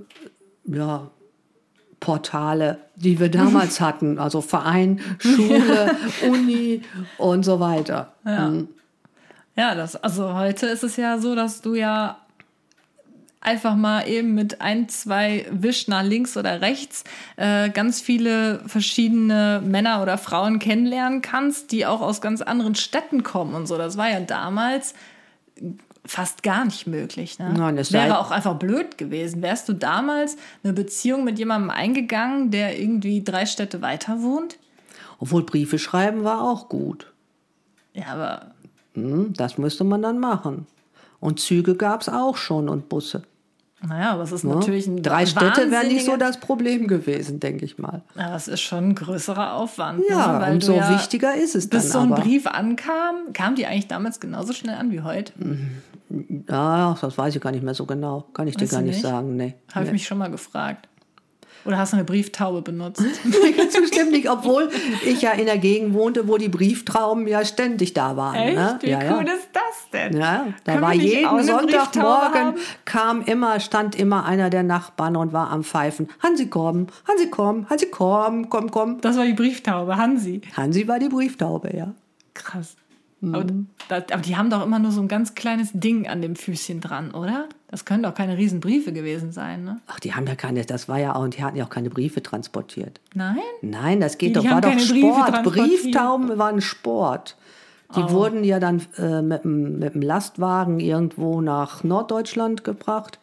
[0.64, 1.10] ja,
[2.00, 5.94] Portale, die wir damals hatten, also Verein, Schule,
[6.28, 6.82] Uni
[7.18, 8.14] und so weiter.
[8.24, 8.48] Ja.
[8.48, 8.68] Mhm.
[9.56, 12.18] ja, das, also heute ist es ja so, dass du ja
[13.46, 17.04] einfach mal eben mit ein, zwei Wisch nach links oder rechts
[17.36, 23.22] äh, ganz viele verschiedene Männer oder Frauen kennenlernen kannst, die auch aus ganz anderen Städten
[23.22, 23.78] kommen und so.
[23.78, 24.94] Das war ja damals
[26.04, 27.38] fast gar nicht möglich.
[27.38, 27.54] Ne?
[27.56, 29.42] Nein, das wäre auch einfach blöd gewesen.
[29.42, 34.58] Wärst du damals eine Beziehung mit jemandem eingegangen, der irgendwie drei Städte weiter wohnt?
[35.18, 37.12] Obwohl Briefe schreiben war auch gut.
[37.94, 38.50] Ja, aber.
[38.94, 40.66] Hm, das müsste man dann machen.
[41.20, 43.22] Und Züge gab es auch schon und Busse.
[43.86, 44.50] Naja, aber es ist ja.
[44.50, 44.56] Ne?
[44.56, 48.02] natürlich ein Drei Städte wären nicht so das Problem gewesen, denke ich mal.
[48.14, 50.02] Ja, es ist schon ein größerer Aufwand.
[50.08, 50.52] Ja, ne?
[50.52, 52.22] und so ja wichtiger ist es dann Bis so ein aber.
[52.22, 55.32] Brief ankam, kam die eigentlich damals genauso schnell an wie heute?
[56.48, 58.24] Ja, das weiß ich gar nicht mehr so genau.
[58.32, 59.36] Kann ich weißt dir gar nicht, nicht sagen.
[59.36, 59.54] Nee.
[59.72, 59.86] Habe nee.
[59.86, 60.88] ich mich schon mal gefragt.
[61.66, 63.02] Oder hast du eine Brieftaube benutzt?
[63.56, 64.70] Ganz bestimmt nicht, obwohl
[65.04, 68.34] ich ja in der Gegend wohnte, wo die Brieftauben ja ständig da waren.
[68.34, 68.56] Echt?
[68.56, 68.78] Ne?
[68.80, 69.34] Wie ja, cool ja.
[69.34, 70.16] ist das denn?
[70.16, 75.50] Ja, da Können war jeden Sonntagmorgen kam immer, stand immer einer der Nachbarn und war
[75.50, 76.08] am Pfeifen.
[76.22, 79.00] Hansi, komm, Hansi, komm, Hansi, komm, komm, komm.
[79.00, 80.40] Das war die Brieftaube, Hansi.
[80.56, 81.94] Hansi war die Brieftaube, ja.
[82.34, 82.76] Krass.
[83.20, 83.34] Mhm.
[83.88, 86.80] Aber, aber, die haben doch immer nur so ein ganz kleines Ding an dem Füßchen
[86.80, 87.48] dran, oder?
[87.68, 89.80] Das können doch keine Riesenbriefe gewesen sein, ne?
[89.88, 91.90] Ach, die haben ja keine, das war ja auch, und die hatten ja auch keine
[91.90, 93.00] Briefe transportiert.
[93.14, 93.38] Nein?
[93.60, 95.42] Nein, das geht die, doch, die war doch Sport.
[95.42, 97.36] Brieftauben waren Sport.
[97.94, 98.10] Die oh.
[98.10, 103.18] wurden ja dann äh, mit, mit dem Lastwagen irgendwo nach Norddeutschland gebracht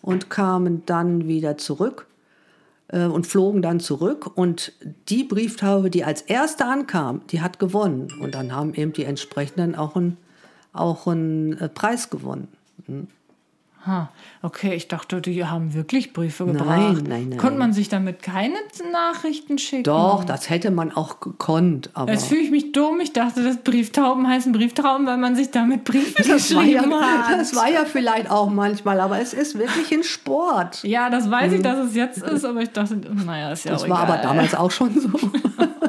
[0.00, 2.06] und kamen dann wieder zurück
[2.88, 4.30] äh, und flogen dann zurück.
[4.36, 4.72] Und
[5.08, 8.08] die Brieftaube, die als erste ankam, die hat gewonnen.
[8.20, 10.16] Und dann haben eben die entsprechenden auch einen,
[10.72, 12.48] auch einen äh, Preis gewonnen.
[12.86, 13.08] Mhm.
[14.42, 16.66] Okay, ich dachte, die haben wirklich Briefe gebracht.
[16.66, 17.38] Nein, nein, nein.
[17.38, 18.56] Konnte man sich damit keine
[18.92, 19.84] Nachrichten schicken?
[19.84, 21.90] Doch, das hätte man auch gekonnt.
[21.94, 23.00] Aber Jetzt fühle ich mich dumm.
[23.00, 27.40] Ich dachte, dass Brieftauben heißen Brieftauben, weil man sich damit Briefe das geschrieben ja, hat.
[27.40, 30.84] Das war ja vielleicht auch manchmal, aber es ist wirklich ein Sport.
[30.84, 31.64] Ja, das weiß ich, mhm.
[31.64, 34.18] dass es jetzt ist, aber ich dachte, naja, ist ja Das auch war egal.
[34.18, 35.10] aber damals auch schon so.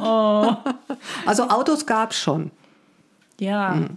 [0.00, 0.56] oh.
[1.26, 2.50] Also Autos gab es schon.
[3.38, 3.74] Ja.
[3.74, 3.96] Mhm.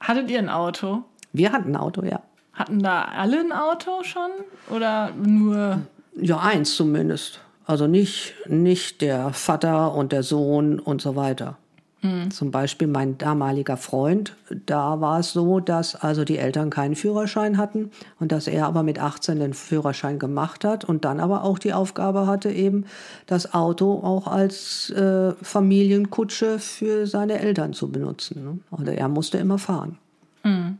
[0.00, 1.04] Hattet ihr ein Auto?
[1.32, 2.20] Wir hatten ein Auto, ja.
[2.56, 4.30] Hatten da alle ein Auto schon
[4.74, 5.82] oder nur?
[6.16, 7.40] Ja, eins zumindest.
[7.66, 11.58] Also nicht, nicht der Vater und der Sohn und so weiter.
[12.00, 12.30] Hm.
[12.30, 17.58] Zum Beispiel mein damaliger Freund, da war es so, dass also die Eltern keinen Führerschein
[17.58, 17.90] hatten
[18.20, 21.72] und dass er aber mit 18 den Führerschein gemacht hat und dann aber auch die
[21.72, 22.84] Aufgabe hatte, eben
[23.26, 28.44] das Auto auch als äh, Familienkutsche für seine Eltern zu benutzen.
[28.44, 28.58] Ne?
[28.70, 29.98] Also er musste immer fahren.
[30.42, 30.78] Hm.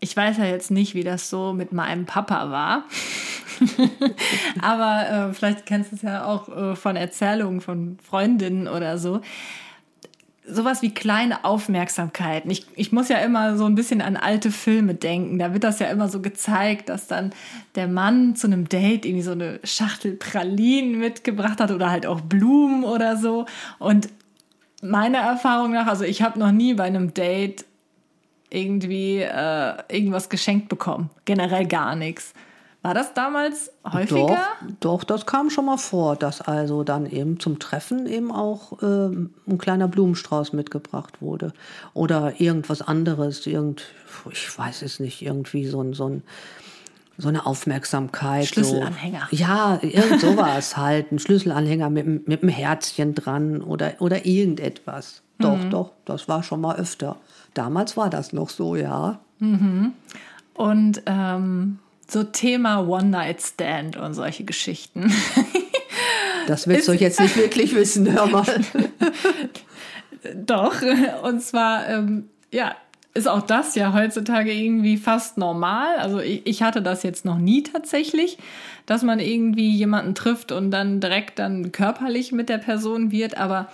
[0.00, 2.84] Ich weiß ja jetzt nicht, wie das so mit meinem Papa war.
[4.62, 9.20] aber äh, vielleicht kennst du es ja auch äh, von Erzählungen von Freundinnen oder so
[10.52, 12.50] sowas wie kleine Aufmerksamkeiten.
[12.50, 15.38] Ich, ich muss ja immer so ein bisschen an alte Filme denken.
[15.38, 17.32] Da wird das ja immer so gezeigt, dass dann
[17.74, 22.20] der Mann zu einem Date irgendwie so eine Schachtel Pralinen mitgebracht hat oder halt auch
[22.20, 23.46] Blumen oder so.
[23.78, 24.08] Und
[24.82, 27.64] meiner Erfahrung nach, also ich habe noch nie bei einem Date
[28.50, 31.10] irgendwie äh, irgendwas geschenkt bekommen.
[31.24, 32.34] Generell gar nichts.
[32.82, 34.38] War das damals häufiger?
[34.80, 38.80] Doch, doch, das kam schon mal vor, dass also dann eben zum Treffen eben auch
[38.82, 41.52] äh, ein kleiner Blumenstrauß mitgebracht wurde.
[41.92, 43.84] Oder irgendwas anderes, irgend,
[44.30, 46.22] ich weiß es nicht, irgendwie so ein, so ein
[47.18, 48.46] so eine Aufmerksamkeit.
[48.46, 49.28] Schlüsselanhänger.
[49.30, 49.36] So.
[49.36, 51.12] Ja, irgend sowas halt.
[51.12, 55.22] Ein Schlüsselanhänger mit, mit einem Herzchen dran oder, oder irgendetwas.
[55.38, 55.70] Doch, mhm.
[55.70, 57.16] doch, das war schon mal öfter.
[57.54, 59.20] Damals war das noch so, ja.
[59.38, 59.92] Mhm.
[60.54, 65.12] Und ähm, so Thema One-Night-Stand und solche Geschichten.
[66.46, 68.44] Das willst du jetzt nicht wirklich wissen, hör mal.
[70.34, 70.74] Doch,
[71.22, 72.74] und zwar, ähm, ja,
[73.14, 75.96] ist auch das ja heutzutage irgendwie fast normal.
[75.96, 78.38] Also ich, ich, hatte das jetzt noch nie tatsächlich,
[78.86, 83.36] dass man irgendwie jemanden trifft und dann direkt dann körperlich mit der Person wird.
[83.36, 83.68] Aber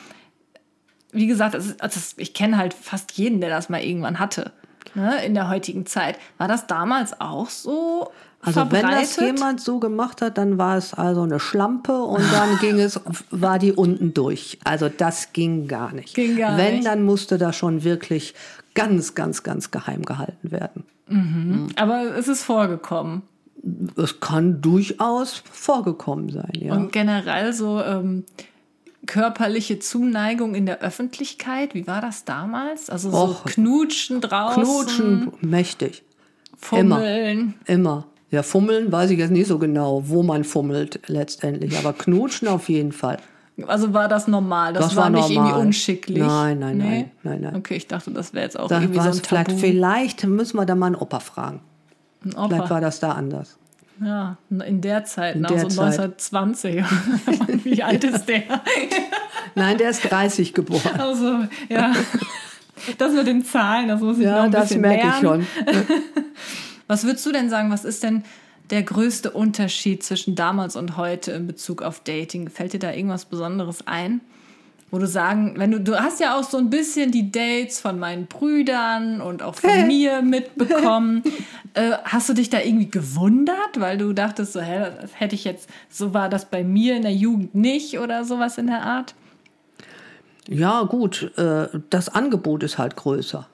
[1.17, 4.53] wie gesagt, es ist, also ich kenne halt fast jeden, der das mal irgendwann hatte
[4.95, 6.19] ne, in der heutigen Zeit.
[6.39, 8.11] War das damals auch so?
[8.41, 8.91] Also verbreitet?
[8.91, 12.79] wenn das jemand so gemacht hat, dann war es also eine Schlampe und dann ging
[12.79, 13.01] es,
[13.31, 14.59] war die unten durch.
[14.65, 16.15] Also das ging gar nicht.
[16.15, 16.87] Ging gar wenn, nicht.
[16.87, 18.35] dann musste das schon wirklich
[18.75, 20.85] ganz, ganz, ganz geheim gehalten werden.
[21.09, 21.17] Mhm.
[21.17, 21.69] Mhm.
[21.77, 23.23] Aber es ist vorgekommen.
[23.97, 26.75] Es kann durchaus vorgekommen sein, ja.
[26.75, 28.25] Und generell so ähm,
[29.07, 32.91] körperliche Zuneigung in der Öffentlichkeit, wie war das damals?
[32.91, 34.63] Also so Och, knutschen draußen.
[34.63, 36.03] Knutschen, mächtig.
[36.57, 37.55] Fummeln.
[37.67, 37.75] Immer.
[37.75, 38.07] Immer.
[38.31, 42.69] Ja, fummeln weiß ich jetzt nicht so genau, wo man fummelt letztendlich, aber knutschen auf
[42.69, 43.19] jeden Fall.
[43.67, 44.75] Also war das normal?
[44.75, 45.51] Das, das war, war nicht normal.
[45.51, 46.19] irgendwie unschicklich?
[46.19, 46.85] Nein, nein, nee?
[46.85, 47.57] nein, nein, nein.
[47.57, 49.57] Okay, ich dachte, das wäre jetzt auch das irgendwie so ein Tabu.
[49.57, 51.61] Vielleicht, vielleicht müssen wir da mal einen Opa fragen.
[52.25, 52.49] Ein Opa.
[52.49, 53.59] Vielleicht war das da anders.
[54.01, 55.99] Ja, in der Zeit, in der so Zeit.
[55.99, 56.85] 1920.
[57.65, 58.43] Wie alt ist der?
[59.55, 61.01] Nein, der ist 30 geboren.
[61.01, 61.93] Also, ja.
[62.99, 65.01] Das mit den Zahlen, das muss ich ja, noch ein bisschen lernen.
[65.01, 65.87] Das merke ich schon.
[66.87, 68.23] Was würdest du denn sagen, was ist denn
[68.71, 72.49] der größte Unterschied zwischen damals und heute in Bezug auf Dating?
[72.49, 74.21] Fällt dir da irgendwas Besonderes ein?
[74.91, 77.99] Wo du sagen, wenn du, du hast ja auch so ein bisschen die Dates von
[77.99, 81.23] meinen Brüdern und auch von mir mitbekommen.
[81.75, 85.45] Äh, hast du dich da irgendwie gewundert, weil du dachtest, so, hä, das hätte ich
[85.45, 89.15] jetzt, so war das bei mir in der Jugend nicht oder sowas in der Art?
[90.49, 93.47] Ja, gut, äh, das Angebot ist halt größer.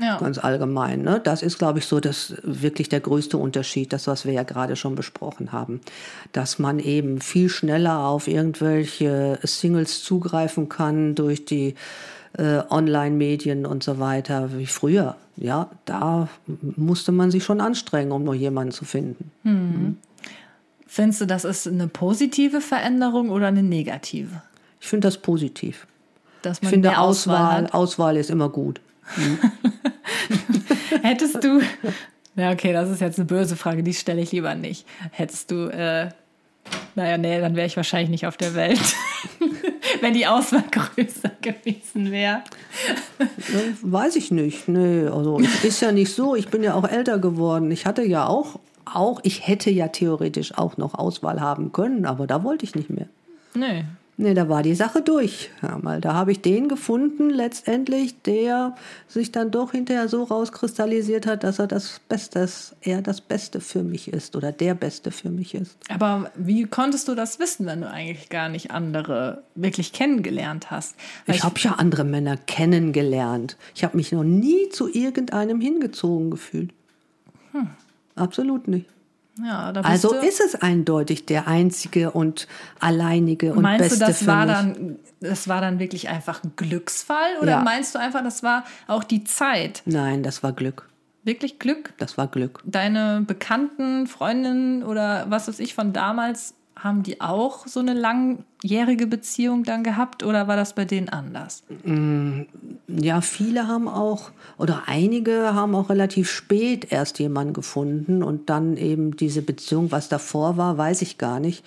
[0.00, 0.18] Ja.
[0.18, 1.02] Ganz allgemein.
[1.02, 1.20] Ne?
[1.22, 4.76] Das ist, glaube ich, so das wirklich der größte Unterschied, das, was wir ja gerade
[4.76, 5.80] schon besprochen haben.
[6.32, 11.74] Dass man eben viel schneller auf irgendwelche Singles zugreifen kann durch die
[12.36, 15.16] äh, Online-Medien und so weiter wie früher.
[15.36, 16.28] Ja, da
[16.76, 19.30] musste man sich schon anstrengen, um noch jemanden zu finden.
[19.42, 19.52] Mhm.
[19.52, 19.98] Mhm.
[20.86, 24.42] Findest du, das ist eine positive Veränderung oder eine negative?
[24.80, 25.86] Ich finde das positiv.
[26.42, 28.80] Dass man ich finde, Auswahl, Auswahl, Auswahl ist immer gut.
[31.02, 31.60] Hättest du,
[32.36, 34.86] ja okay, das ist jetzt eine böse Frage, die stelle ich lieber nicht.
[35.10, 36.10] Hättest du, äh,
[36.94, 38.80] naja, nee, dann wäre ich wahrscheinlich nicht auf der Welt,
[40.00, 42.42] wenn die Auswahl größer gewesen wäre.
[43.82, 47.70] Weiß ich nicht, nee, also ist ja nicht so, ich bin ja auch älter geworden.
[47.70, 52.26] Ich hatte ja auch, auch, ich hätte ja theoretisch auch noch Auswahl haben können, aber
[52.26, 53.08] da wollte ich nicht mehr.
[53.54, 53.84] Nee,
[54.16, 55.50] Nee, da war die Sache durch.
[55.60, 58.76] Ja, mal, da habe ich den gefunden, letztendlich, der
[59.08, 62.48] sich dann doch hinterher so rauskristallisiert hat, dass er das Beste,
[62.82, 65.76] er das Beste für mich ist oder der Beste für mich ist.
[65.88, 70.94] Aber wie konntest du das wissen, wenn du eigentlich gar nicht andere wirklich kennengelernt hast?
[71.26, 73.56] Weil ich habe ja andere Männer kennengelernt.
[73.74, 76.70] Ich habe mich noch nie zu irgendeinem hingezogen gefühlt.
[77.50, 77.70] Hm.
[78.14, 78.86] Absolut nicht.
[79.42, 82.46] Ja, also ist es eindeutig der einzige und
[82.78, 87.38] alleinige und meinst beste du, das war dann das war dann wirklich einfach ein Glücksfall
[87.40, 87.62] oder ja.
[87.62, 89.82] meinst du einfach, das war auch die Zeit?
[89.86, 90.88] Nein, das war Glück.
[91.24, 91.94] Wirklich Glück?
[91.96, 92.60] Das war Glück.
[92.64, 96.54] Deine Bekannten, Freundinnen oder was weiß ich von damals
[96.84, 101.64] haben die auch so eine langjährige Beziehung dann gehabt oder war das bei denen anders?
[101.82, 102.42] Mm,
[102.86, 108.76] ja, viele haben auch oder einige haben auch relativ spät erst jemanden gefunden und dann
[108.76, 111.64] eben diese Beziehung, was davor war, weiß ich gar nicht.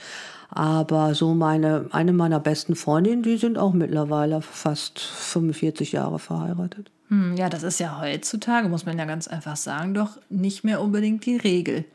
[0.49, 6.91] Aber so meine, eine meiner besten Freundinnen, die sind auch mittlerweile fast 45 Jahre verheiratet.
[7.09, 10.79] Hm, ja, das ist ja heutzutage, muss man ja ganz einfach sagen, doch nicht mehr
[10.79, 11.85] unbedingt die Regel.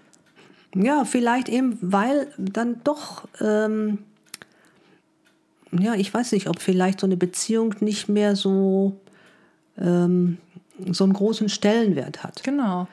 [0.74, 3.98] Ja, vielleicht eben, weil dann doch, ähm,
[5.70, 8.96] ja, ich weiß nicht, ob vielleicht so eine Beziehung nicht mehr so,
[9.78, 10.38] ähm,
[10.90, 12.42] so einen großen Stellenwert hat.
[12.42, 12.88] Genau.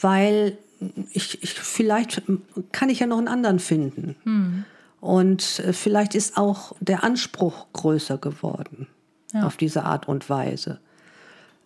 [0.00, 0.56] Weil
[1.12, 2.22] ich, ich vielleicht
[2.72, 4.16] kann ich ja noch einen anderen finden.
[4.24, 4.64] Hm.
[5.00, 8.86] Und äh, vielleicht ist auch der Anspruch größer geworden
[9.32, 9.46] ja.
[9.46, 10.78] auf diese Art und Weise.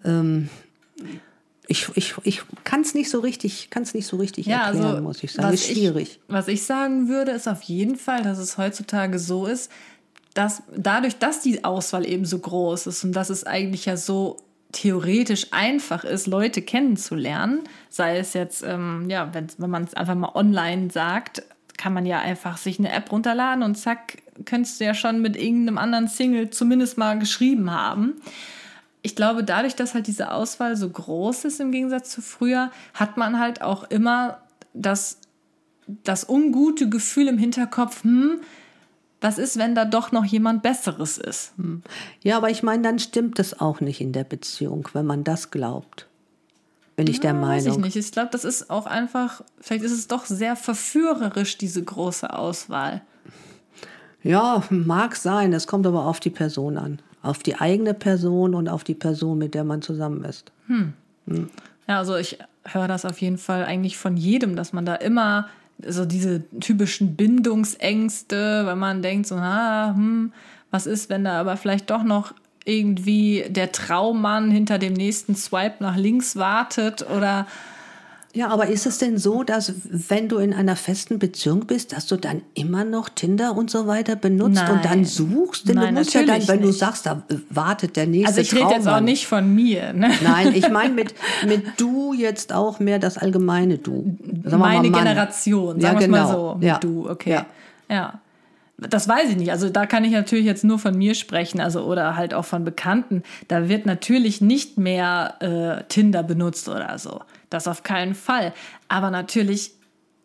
[0.05, 0.49] Ähm,
[1.71, 4.87] ich, ich, ich kann es nicht so richtig, kann es nicht so richtig ja, erklären,
[4.87, 5.53] also, muss ich sagen.
[5.53, 6.13] Ist schwierig.
[6.13, 9.71] Ich, was ich sagen würde, ist auf jeden Fall, dass es heutzutage so ist,
[10.33, 14.39] dass dadurch, dass die Auswahl eben so groß ist und dass es eigentlich ja so
[14.73, 17.61] theoretisch einfach ist, Leute kennenzulernen,
[17.91, 21.43] sei es jetzt, ähm, ja, wenn, wenn man es einfach mal online sagt,
[21.77, 25.37] kann man ja einfach sich eine App runterladen und zack, könntest du ja schon mit
[25.37, 28.15] irgendeinem anderen Single zumindest mal geschrieben haben
[29.03, 33.17] ich glaube, dadurch, dass halt diese Auswahl so groß ist im Gegensatz zu früher, hat
[33.17, 34.39] man halt auch immer
[34.75, 35.19] das,
[36.05, 38.41] das ungute Gefühl im Hinterkopf, hm,
[39.21, 41.53] was ist, wenn da doch noch jemand Besseres ist?
[41.57, 41.83] Hm.
[42.23, 45.51] Ja, aber ich meine, dann stimmt es auch nicht in der Beziehung, wenn man das
[45.51, 46.07] glaubt.
[46.95, 47.67] Bin ich der ja, Meinung.
[47.67, 47.97] Weiß ich nicht.
[47.97, 53.03] Ich glaube, das ist auch einfach, vielleicht ist es doch sehr verführerisch, diese große Auswahl.
[54.25, 55.53] Ja, mag sein.
[55.53, 59.39] Es kommt aber auf die Person an auf die eigene Person und auf die Person,
[59.39, 60.51] mit der man zusammen ist.
[60.67, 60.95] Hm.
[61.27, 61.51] Hm.
[61.87, 65.49] Ja, also ich höre das auf jeden Fall eigentlich von jedem, dass man da immer
[65.87, 70.33] so diese typischen Bindungsängste, wenn man denkt so, ah, hm,
[70.71, 72.33] was ist, wenn da aber vielleicht doch noch
[72.65, 77.47] irgendwie der Traummann hinter dem nächsten Swipe nach links wartet oder
[78.35, 82.07] ja, aber ist es denn so, dass wenn du in einer festen Beziehung bist, dass
[82.07, 84.71] du dann immer noch Tinder und so weiter benutzt Nein.
[84.71, 85.67] und dann suchst?
[85.67, 86.69] Denn Nein, du musst ja dann, wenn nicht.
[86.69, 89.95] du sagst, da wartet der nächste Also ich rede jetzt auch nicht von mir.
[89.95, 90.11] Ne?
[90.23, 91.15] Nein, ich meine mit,
[91.47, 94.17] mit du jetzt auch mehr das allgemeine Du.
[94.45, 96.19] Meine Generation, sagen ja, genau.
[96.19, 96.59] mal so.
[96.61, 96.79] Ja.
[96.79, 97.31] Du, okay.
[97.31, 97.47] Ja.
[97.89, 98.21] ja.
[98.77, 99.51] Das weiß ich nicht.
[99.51, 102.65] Also da kann ich natürlich jetzt nur von mir sprechen, also oder halt auch von
[102.65, 103.25] Bekannten.
[103.49, 105.35] Da wird natürlich nicht mehr
[105.81, 107.23] äh, Tinder benutzt oder so.
[107.51, 108.53] Das auf keinen Fall.
[108.89, 109.73] Aber natürlich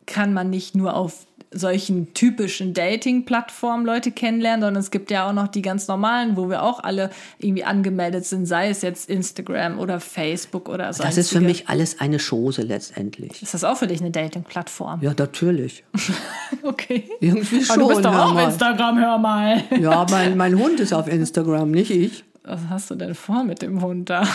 [0.05, 5.33] kann man nicht nur auf solchen typischen Dating-Plattformen Leute kennenlernen, sondern es gibt ja auch
[5.33, 9.79] noch die ganz normalen, wo wir auch alle irgendwie angemeldet sind, sei es jetzt Instagram
[9.79, 11.03] oder Facebook oder so.
[11.03, 13.41] Das ist für mich alles eine Chose letztendlich.
[13.41, 15.01] Ist das auch für dich eine Dating-Plattform?
[15.01, 15.83] Ja, natürlich.
[16.63, 17.09] okay.
[17.19, 17.81] Irgendwie schon.
[17.81, 19.63] Aber du bist doch auf Instagram, hör mal.
[19.79, 22.23] ja, mein, mein Hund ist auf Instagram, nicht ich.
[22.45, 24.27] Was hast du denn vor mit dem Hund da?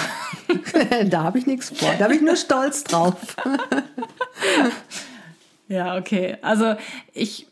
[1.10, 1.92] da habe ich nichts vor.
[1.98, 3.16] Da habe ich nur Stolz drauf.
[5.68, 6.38] ja, okay.
[6.40, 6.76] Also
[7.12, 7.48] ich,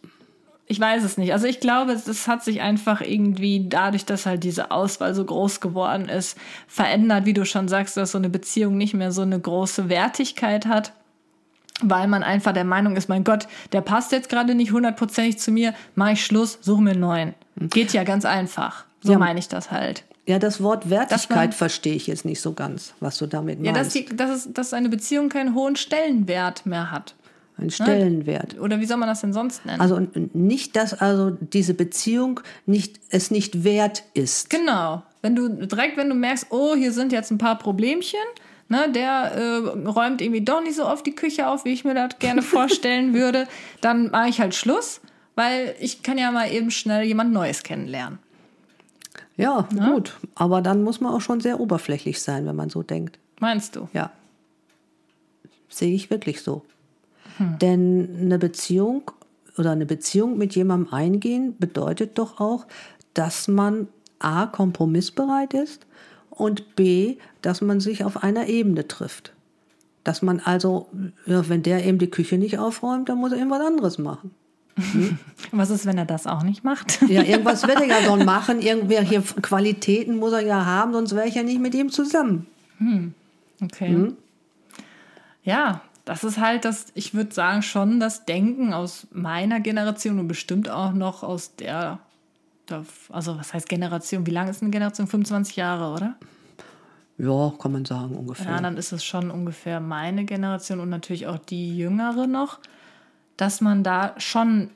[0.66, 1.34] ich weiß es nicht.
[1.34, 5.61] Also ich glaube, es hat sich einfach irgendwie dadurch, dass halt diese Auswahl so groß
[5.61, 9.38] geworden ist, verändert, wie du schon sagst, dass so eine Beziehung nicht mehr so eine
[9.38, 10.92] große Wertigkeit hat.
[11.82, 15.50] Weil man einfach der Meinung ist, mein Gott, der passt jetzt gerade nicht hundertprozentig zu
[15.50, 17.34] mir, mache ich Schluss, suche mir einen neuen.
[17.57, 18.86] Geht ja ganz einfach.
[19.02, 19.18] So ja.
[19.18, 20.05] meine ich das halt.
[20.27, 23.77] Ja, das Wort Wertigkeit verstehe ich jetzt nicht so ganz, was du damit meinst.
[23.77, 27.14] Ja, dass, die, dass, es, dass eine Beziehung keinen hohen Stellenwert mehr hat.
[27.59, 28.59] Ein Stellenwert.
[28.61, 29.81] Oder wie soll man das denn sonst nennen?
[29.81, 34.51] Also nicht, dass also diese Beziehung nicht, es nicht wert ist.
[34.51, 35.03] Genau.
[35.22, 38.20] Wenn du direkt, wenn du merkst, oh, hier sind jetzt ein paar Problemchen,
[38.68, 41.95] ne, der äh, räumt irgendwie doch nicht so oft die Küche auf, wie ich mir
[41.95, 43.47] das gerne vorstellen würde,
[43.81, 45.01] dann mache ich halt Schluss,
[45.35, 48.18] weil ich kann ja mal eben schnell jemand Neues kennenlernen.
[49.37, 50.16] Ja, ja, gut.
[50.34, 53.18] Aber dann muss man auch schon sehr oberflächlich sein, wenn man so denkt.
[53.41, 53.89] Meinst du?
[53.93, 54.11] Ja.
[55.68, 56.62] Sehe ich wirklich so.
[57.37, 57.59] Hm.
[57.59, 59.11] Denn eine Beziehung
[59.59, 62.66] oder eine Beziehung mit jemandem eingehen bedeutet doch auch,
[63.14, 65.87] dass man A, kompromissbereit ist
[66.30, 69.32] und B, dass man sich auf einer Ebene trifft.
[70.05, 70.89] Dass man also,
[71.24, 74.30] wenn der eben die Küche nicht aufräumt, dann muss er irgendwas anderes machen.
[74.77, 75.18] Hm?
[75.53, 77.01] Was ist, wenn er das auch nicht macht?
[77.09, 78.61] Ja, irgendwas wird er ja dann machen.
[78.61, 82.47] Irgendwelche Qualitäten muss er ja haben, sonst wäre ich ja nicht mit ihm zusammen.
[82.79, 83.14] Hm.
[83.62, 83.89] Okay.
[83.89, 84.16] Hm?
[85.43, 90.29] Ja, das ist halt das, ich würde sagen, schon das Denken aus meiner Generation und
[90.29, 91.99] bestimmt auch noch aus der,
[93.11, 94.27] also was heißt Generation?
[94.27, 95.07] Wie lange ist eine Generation?
[95.07, 96.16] 25 Jahre, oder?
[97.18, 98.47] Ja, kann man sagen, ungefähr.
[98.47, 102.59] Ja, dann ist es schon ungefähr meine Generation und natürlich auch die Jüngere noch
[103.37, 104.70] dass man da schon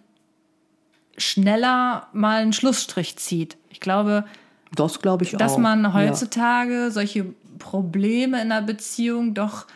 [1.17, 3.57] schneller mal einen Schlussstrich zieht.
[3.69, 4.25] Ich glaube,
[4.75, 5.59] das glaube ich dass auch.
[5.59, 6.91] man heutzutage ja.
[6.91, 7.27] solche
[7.59, 9.67] Probleme in einer Beziehung doch,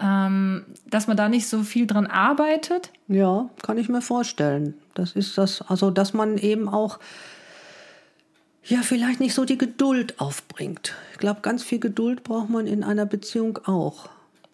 [0.00, 2.90] ähm, dass man da nicht so viel dran arbeitet.
[3.08, 4.74] Ja, kann ich mir vorstellen.
[4.94, 6.98] Das ist das, also dass man eben auch
[8.64, 10.94] ja, vielleicht nicht so die Geduld aufbringt.
[11.12, 14.08] Ich glaube, ganz viel Geduld braucht man in einer Beziehung auch.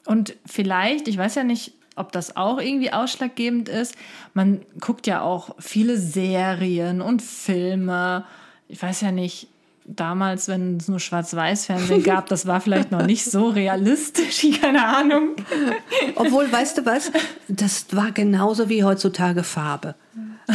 [0.06, 3.94] Und vielleicht, ich weiß ja nicht, ob das auch irgendwie ausschlaggebend ist.
[4.34, 8.24] Man guckt ja auch viele Serien und Filme.
[8.68, 9.48] Ich weiß ja nicht,
[9.88, 15.30] damals, wenn es nur Schwarz-Weiß-Fernsehen gab, das war vielleicht noch nicht so realistisch, keine Ahnung.
[16.14, 17.10] Obwohl, weißt du was,
[17.48, 19.94] das war genauso wie heutzutage Farbe.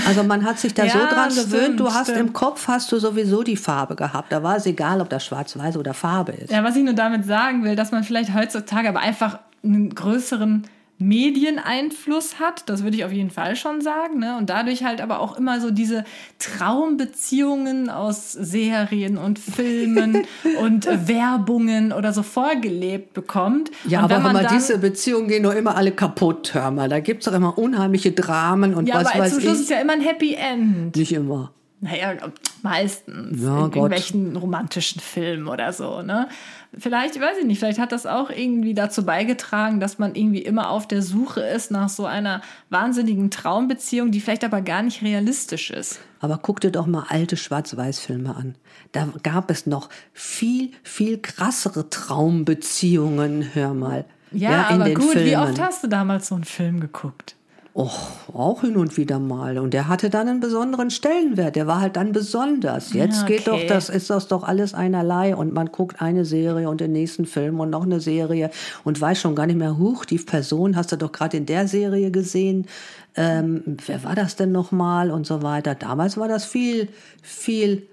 [0.08, 2.20] Also man hat sich da ja, so dran stimmt, gewöhnt, du hast stimmt.
[2.20, 4.32] im Kopf hast du sowieso die Farbe gehabt.
[4.32, 6.52] Da war es egal, ob das schwarz-weiß oder Farbe ist.
[6.52, 10.64] Ja, was ich nur damit sagen will, dass man vielleicht heutzutage aber einfach einen größeren
[11.08, 14.20] Medieneinfluss hat, das würde ich auf jeden Fall schon sagen.
[14.20, 14.38] Ne?
[14.38, 16.06] Und dadurch halt aber auch immer so diese
[16.40, 20.26] Traumbeziehungen aus Serien und Filmen
[20.62, 23.72] und Werbungen oder so vorgelebt bekommt.
[23.86, 26.90] Ja, und aber mal, diese Beziehungen gehen doch immer alle kaputt, hör mal.
[26.90, 29.62] Da gibt es doch immer unheimliche Dramen und ja, was aber weiß zum Schluss ich.
[29.64, 30.96] ist ja immer ein Happy End.
[30.96, 31.52] Nicht immer.
[31.84, 32.14] Naja,
[32.62, 33.76] meistens Ja, in Gott.
[33.76, 36.30] irgendwelchen romantischen Filmen oder so, ne?
[36.78, 40.70] Vielleicht, weiß ich nicht, vielleicht hat das auch irgendwie dazu beigetragen, dass man irgendwie immer
[40.70, 45.72] auf der Suche ist nach so einer wahnsinnigen Traumbeziehung, die vielleicht aber gar nicht realistisch
[45.72, 46.00] ist.
[46.22, 48.56] Aber guck dir doch mal alte Schwarz-Weiß-Filme an.
[48.94, 54.06] Da gab es noch viel, viel krassere Traumbeziehungen, hör mal.
[54.32, 55.28] Ja, in aber den gut, Filmen.
[55.30, 57.36] wie oft hast du damals so einen Film geguckt?
[57.76, 59.58] Och, auch hin und wieder mal.
[59.58, 61.56] Und der hatte dann einen besonderen Stellenwert.
[61.56, 62.94] Der war halt dann besonders.
[62.94, 63.66] Jetzt Ja, geht doch, okay.
[63.68, 65.36] das ist das doch alles einerlei.
[65.36, 68.52] Und man guckt eine Serie und den nächsten Film und noch eine Serie
[68.84, 71.68] und weiß schon gar nicht mehr, huch, die Person hast du doch gerade in der
[71.68, 72.68] Serie gesehen.
[73.16, 75.74] Ähm, wer war das denn nochmal und so weiter.
[75.74, 76.90] Damals war das viel,
[77.24, 77.88] viel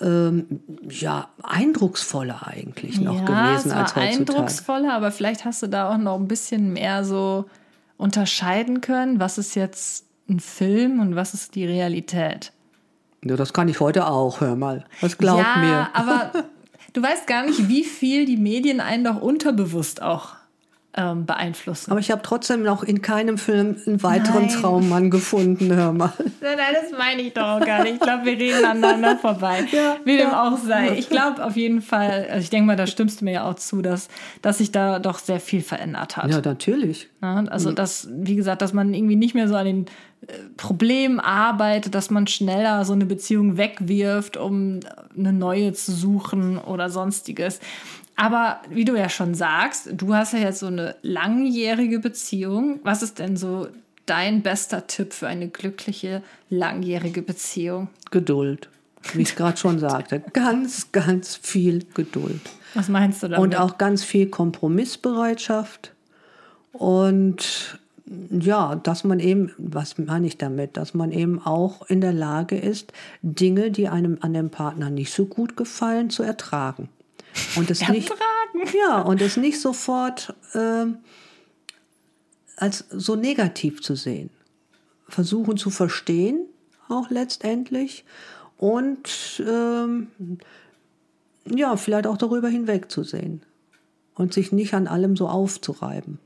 [0.00, 4.18] ähm, ja, eindrucksvoller eigentlich noch ja, gewesen es war als heutzutage.
[4.18, 7.44] eindrucksvoller, aber vielleicht hast du da auch noch ein bisschen mehr so
[8.00, 12.52] unterscheiden können, was ist jetzt ein Film und was ist die Realität.
[13.24, 14.84] Ja, das kann ich heute auch, hör mal.
[15.00, 15.88] Das glaub ja, mir.
[15.92, 16.32] aber
[16.92, 20.39] du weißt gar nicht, wie viel die Medien einen doch unterbewusst auch
[20.96, 21.92] ähm, beeinflussen.
[21.92, 24.60] Aber ich habe trotzdem noch in keinem Film einen weiteren Nein.
[24.60, 26.12] Traummann gefunden, hör mal.
[26.18, 27.94] Nein, nein, das meine ich doch auch gar nicht.
[27.94, 29.64] Ich glaube, wir reden aneinander vorbei.
[30.04, 30.96] Wie dem auch sei.
[30.98, 33.54] Ich glaube auf jeden Fall, also ich denke mal, da stimmst du mir ja auch
[33.54, 34.08] zu, dass,
[34.42, 36.28] dass sich da doch sehr viel verändert hat.
[36.30, 37.08] Ja, natürlich.
[37.22, 39.86] Ja, also, dass, wie gesagt, dass man irgendwie nicht mehr so an den
[40.26, 44.80] äh, Problemen arbeitet, dass man schneller so eine Beziehung wegwirft, um
[45.16, 47.60] eine neue zu suchen oder sonstiges.
[48.20, 52.78] Aber wie du ja schon sagst, du hast ja jetzt so eine langjährige Beziehung.
[52.82, 53.68] Was ist denn so
[54.04, 57.88] dein bester Tipp für eine glückliche, langjährige Beziehung?
[58.10, 58.68] Geduld.
[59.14, 60.20] Wie ich gerade schon sagte.
[60.34, 62.42] Ganz, ganz viel Geduld.
[62.74, 63.42] Was meinst du damit?
[63.42, 65.94] Und auch ganz viel Kompromissbereitschaft.
[66.72, 67.78] Und
[68.30, 72.58] ja, dass man eben, was meine ich damit, dass man eben auch in der Lage
[72.58, 72.92] ist,
[73.22, 76.90] Dinge, die einem an dem Partner nicht so gut gefallen, zu ertragen.
[77.56, 78.12] Und es nicht,
[78.74, 80.98] ja, und es nicht sofort ähm,
[82.56, 84.30] als so negativ zu sehen.
[85.08, 86.46] Versuchen zu verstehen,
[86.88, 88.04] auch letztendlich.
[88.58, 90.08] Und ähm,
[91.46, 93.42] ja, vielleicht auch darüber hinwegzusehen.
[94.14, 96.18] Und sich nicht an allem so aufzureiben.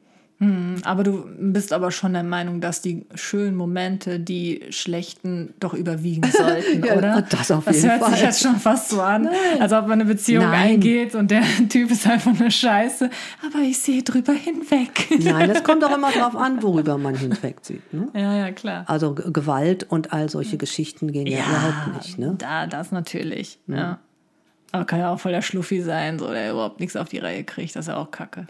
[0.84, 6.28] Aber du bist aber schon der Meinung, dass die schönen Momente die schlechten doch überwiegen
[6.30, 7.22] sollten, Ja, oder?
[7.22, 8.24] das auf das jeden hört sich Fall.
[8.24, 9.28] jetzt schon fast so an,
[9.61, 10.74] als ob man eine Beziehung Nein.
[10.74, 13.11] eingeht und der Typ ist einfach eine Scheiße.
[13.47, 15.09] Aber ich sehe drüber hinweg.
[15.22, 17.92] Nein, es kommt auch immer darauf an, worüber man hinwegsieht.
[17.92, 18.09] Ne?
[18.14, 18.84] Ja, ja, klar.
[18.86, 22.18] Also Gewalt und all solche Geschichten gehen ja, überhaupt nicht.
[22.18, 22.34] Ne?
[22.38, 23.59] Da, das natürlich.
[23.66, 23.99] Ja.
[24.72, 27.45] Aber kann ja auch voll der Schluffi sein, so, der überhaupt nichts auf die Reihe
[27.45, 27.76] kriegt.
[27.76, 28.47] Das ist ja auch kacke.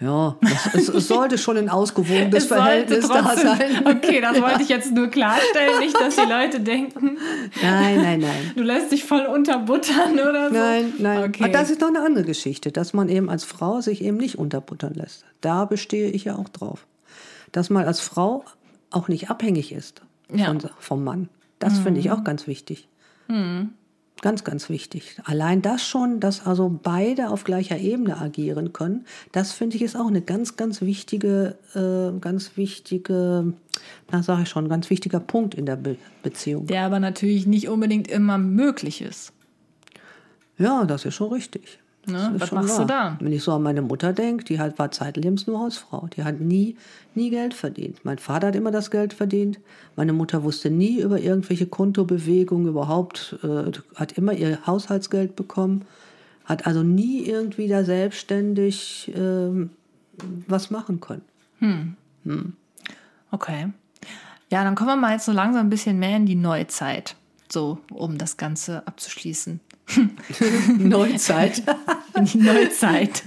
[0.00, 0.36] Ja,
[0.74, 3.86] es, es, sollte schon ein ausgewogenes Verhältnis da trotzdem- sein.
[3.96, 7.18] Okay, das wollte ich jetzt nur klarstellen, nicht, dass die Leute denken,
[7.60, 8.52] Nein, nein, nein.
[8.54, 10.54] du lässt dich voll unterbuttern oder so.
[10.54, 11.28] Nein, nein.
[11.28, 11.42] Okay.
[11.42, 14.38] Aber das ist doch eine andere Geschichte, dass man eben als Frau sich eben nicht
[14.38, 15.24] unterbuttern lässt.
[15.40, 16.86] Da bestehe ich ja auch drauf.
[17.50, 18.44] Dass man als Frau
[18.90, 20.52] auch nicht abhängig ist Ja.
[20.52, 20.60] Mhm.
[20.60, 21.28] von, vom Mann.
[21.58, 22.86] Das finde ich auch ganz wichtig.
[24.20, 25.16] Ganz, ganz wichtig.
[25.24, 29.96] Allein das schon, dass also beide auf gleicher Ebene agieren können, das finde ich ist
[29.96, 33.52] auch eine ganz, ganz wichtige, äh, ganz wichtige,
[34.10, 36.66] na sage ich schon, ganz wichtiger Punkt in der Be Beziehung.
[36.66, 39.32] Der aber natürlich nicht unbedingt immer möglich ist.
[40.58, 41.78] Ja, das ist schon richtig.
[42.06, 42.34] Ne?
[42.38, 42.80] Was machst wahr.
[42.80, 43.16] du da?
[43.20, 46.08] Wenn ich so an meine Mutter denke, die halt war zeitlebens nur Hausfrau.
[46.16, 46.76] Die hat nie,
[47.18, 48.04] nie Geld verdient.
[48.04, 49.60] Mein Vater hat immer das Geld verdient.
[49.96, 55.84] Meine Mutter wusste nie über irgendwelche Kontobewegungen überhaupt, äh, hat immer ihr Haushaltsgeld bekommen,
[56.44, 59.68] hat also nie irgendwie da selbstständig äh,
[60.46, 61.22] was machen können.
[61.58, 61.96] Hm.
[62.24, 62.52] Hm.
[63.30, 63.72] Okay.
[64.50, 67.16] Ja, dann kommen wir mal jetzt so langsam ein bisschen mehr in die Neuzeit.
[67.50, 69.60] So, um das Ganze abzuschließen.
[70.78, 71.62] Neuzeit.
[72.14, 73.22] In die Neuzeit.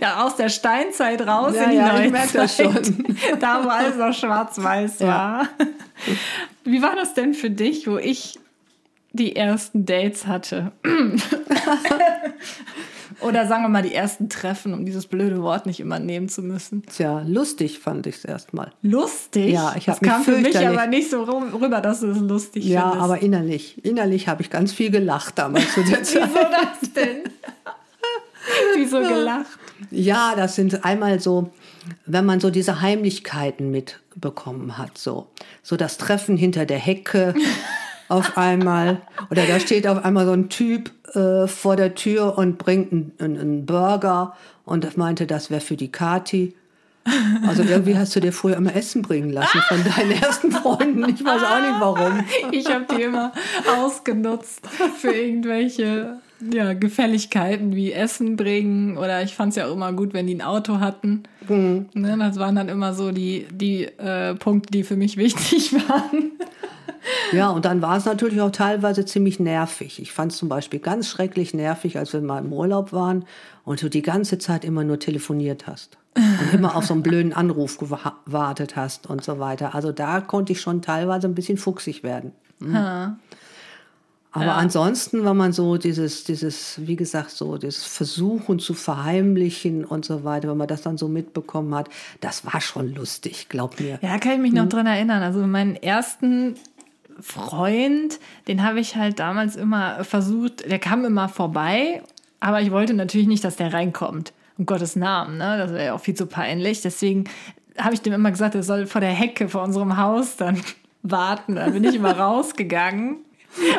[0.00, 2.06] Ja, aus der Steinzeit raus ja, in die ja, Neuzeit.
[2.06, 3.16] Ich merke das schon.
[3.40, 5.06] Da, wo alles noch schwarz-weiß ja.
[5.06, 5.48] war.
[6.64, 8.38] Wie war das denn für dich, wo ich
[9.12, 10.72] die ersten Dates hatte?
[13.22, 16.42] Oder sagen wir mal die ersten Treffen, um dieses blöde Wort nicht immer nehmen zu
[16.42, 16.84] müssen.
[16.86, 18.72] Tja, lustig fand ich es erstmal.
[18.82, 19.52] Lustig?
[19.52, 22.64] Ja, ich habe Das kam für mich aber nicht so rüber, dass du es lustig
[22.64, 22.98] ja, findest.
[22.98, 23.84] Ja, aber innerlich.
[23.84, 26.28] Innerlich habe ich ganz viel gelacht damals zu der Zeit.
[26.28, 27.22] Wieso das denn?
[28.76, 29.58] Wieso gelacht?
[29.90, 31.50] Ja, das sind einmal so,
[32.06, 35.28] wenn man so diese Heimlichkeiten mitbekommen hat, so.
[35.62, 37.34] So das Treffen hinter der Hecke
[38.12, 39.00] auf einmal.
[39.30, 43.12] Oder da steht auf einmal so ein Typ äh, vor der Tür und bringt einen,
[43.18, 46.54] einen Burger und meinte, das wäre für die Kati.
[47.44, 51.08] Also irgendwie hast du dir früher immer Essen bringen lassen von deinen ersten Freunden.
[51.08, 52.24] Ich weiß auch nicht warum.
[52.52, 53.32] Ich habe die immer
[53.76, 54.66] ausgenutzt
[54.98, 56.18] für irgendwelche
[56.52, 60.34] ja, Gefälligkeiten wie Essen bringen oder ich fand es ja auch immer gut, wenn die
[60.34, 61.24] ein Auto hatten.
[61.48, 61.86] Mhm.
[61.94, 66.32] Ne, das waren dann immer so die, die äh, Punkte, die für mich wichtig waren.
[67.32, 70.00] Ja, und dann war es natürlich auch teilweise ziemlich nervig.
[70.00, 73.24] Ich fand es zum Beispiel ganz schrecklich nervig, als wir mal im Urlaub waren
[73.64, 75.98] und du die ganze Zeit immer nur telefoniert hast.
[76.14, 79.74] Und immer auf so einen blöden Anruf gewartet hast und so weiter.
[79.74, 82.32] Also da konnte ich schon teilweise ein bisschen fuchsig werden.
[82.58, 83.16] Mhm.
[84.34, 84.54] Aber ja.
[84.54, 90.24] ansonsten, wenn man so dieses, dieses, wie gesagt, so das Versuchen zu verheimlichen und so
[90.24, 91.90] weiter, wenn man das dann so mitbekommen hat,
[92.20, 93.98] das war schon lustig, glaub mir.
[94.00, 94.70] Ja, kann ich mich noch hm.
[94.70, 95.22] dran erinnern.
[95.22, 96.54] Also meinen ersten
[97.20, 102.02] Freund, den habe ich halt damals immer versucht, der kam immer vorbei,
[102.40, 104.32] aber ich wollte natürlich nicht, dass der reinkommt.
[104.58, 105.56] Um Gottes Namen, ne?
[105.58, 106.82] Das wäre ja auch viel zu peinlich.
[106.82, 107.24] Deswegen
[107.78, 110.60] habe ich dem immer gesagt, er soll vor der Hecke vor unserem Haus dann
[111.02, 111.54] warten.
[111.56, 113.18] Dann bin ich immer rausgegangen.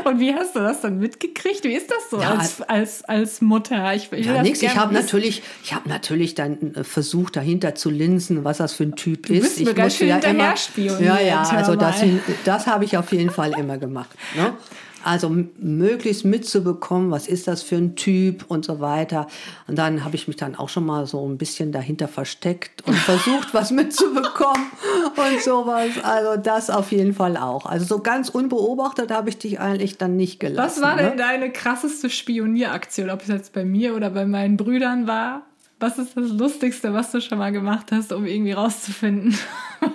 [0.04, 1.64] Und wie hast du das dann mitgekriegt?
[1.64, 3.94] Wie ist das so ja, als, als, als Mutter?
[3.96, 4.62] Ich, ich ja, nix.
[4.62, 8.84] Ich habe natürlich, ich habe natürlich dann äh, versucht, dahinter zu linsen, was das für
[8.84, 9.60] ein Typ du ist.
[9.60, 12.04] ich mir ganz schön ja immer, Ja, ja, also das,
[12.46, 14.10] das habe ich auf jeden Fall immer gemacht.
[14.36, 14.54] Ne?
[15.04, 19.28] Also möglichst mitzubekommen, was ist das für ein Typ und so weiter.
[19.68, 22.96] Und dann habe ich mich dann auch schon mal so ein bisschen dahinter versteckt und
[22.98, 24.68] versucht, was mitzubekommen
[25.16, 25.90] und sowas.
[26.04, 27.66] Also das auf jeden Fall auch.
[27.66, 30.82] Also so ganz unbeobachtet habe ich dich eigentlich dann nicht gelassen.
[30.82, 31.10] Was war ne?
[31.10, 35.44] denn deine krasseste Spionieraktion, ob es jetzt bei mir oder bei meinen Brüdern war?
[35.80, 39.38] Was ist das Lustigste, was du schon mal gemacht hast, um irgendwie rauszufinden,
[39.82, 39.92] was,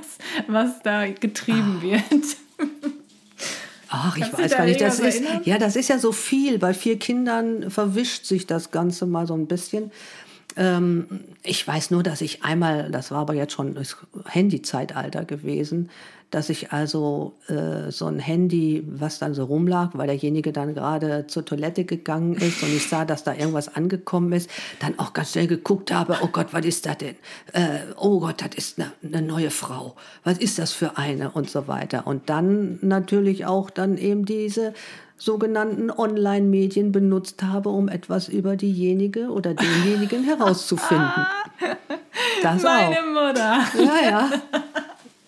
[0.47, 1.83] was da getrieben Ach.
[1.83, 2.37] wird?
[3.91, 4.81] Ach, ich Kannst weiß gar nicht.
[4.81, 6.59] Das ist, ja, das ist ja so viel.
[6.59, 9.91] Bei vier Kindern verwischt sich das Ganze mal so ein bisschen.
[10.57, 11.07] Ähm,
[11.43, 15.91] ich weiß nur, dass ich einmal, das war aber jetzt schon das Handy-Zeitalter gewesen,
[16.31, 21.27] dass ich also äh, so ein Handy, was dann so rumlag, weil derjenige dann gerade
[21.27, 24.51] zur Toilette gegangen ist und ich sah, dass da irgendwas angekommen ist,
[24.81, 27.17] dann auch ganz schnell geguckt habe, oh Gott, was ist das denn?
[27.53, 29.97] Äh, oh Gott, das ist eine, eine neue Frau.
[30.25, 31.31] Was ist das für eine?
[31.31, 32.07] Und so weiter.
[32.07, 34.75] Und dann natürlich auch dann eben diese
[35.17, 41.27] sogenannten Online-Medien benutzt habe, um etwas über diejenige oder denjenigen herauszufinden.
[42.43, 43.05] Das Meine auch.
[43.07, 43.61] Mutter.
[43.79, 44.31] Ja, ja.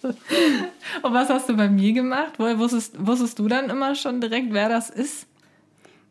[0.03, 2.33] Und was hast du bei mir gemacht?
[2.39, 5.27] Woher wusstest, wusstest du dann immer schon direkt, wer das ist?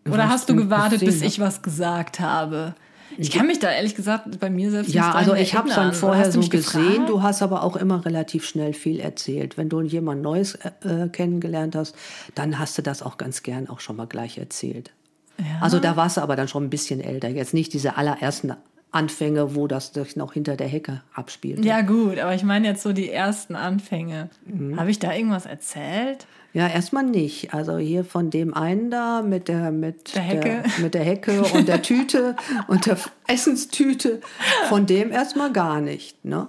[0.06, 2.74] Oder was hast du gewartet, bis ich was gesagt habe?
[3.18, 5.76] Ich kann mich da ehrlich gesagt bei mir selbst ja, nicht also ich habe es
[5.76, 6.84] dann vorher so gesehen.
[6.84, 7.10] Gefragt?
[7.10, 9.58] Du hast aber auch immer relativ schnell viel erzählt.
[9.58, 10.70] Wenn du jemand Neues äh,
[11.06, 11.96] äh, kennengelernt hast,
[12.36, 14.92] dann hast du das auch ganz gern auch schon mal gleich erzählt.
[15.38, 15.46] Ja.
[15.62, 17.30] Also da warst du aber dann schon ein bisschen älter.
[17.30, 18.54] Jetzt nicht diese allerersten
[18.92, 21.64] Anfänge, wo das sich noch hinter der Hecke abspielt.
[21.64, 24.30] Ja gut, aber ich meine jetzt so die ersten Anfänge.
[24.46, 24.80] Mhm.
[24.80, 26.26] Habe ich da irgendwas erzählt?
[26.54, 27.54] Ja, erstmal nicht.
[27.54, 31.44] Also hier von dem einen da mit der mit der Hecke, der, mit der Hecke
[31.54, 32.36] und der Tüte
[32.68, 34.22] und der Essenstüte,
[34.68, 36.26] von dem erstmal gar nicht.
[36.26, 36.48] Ne?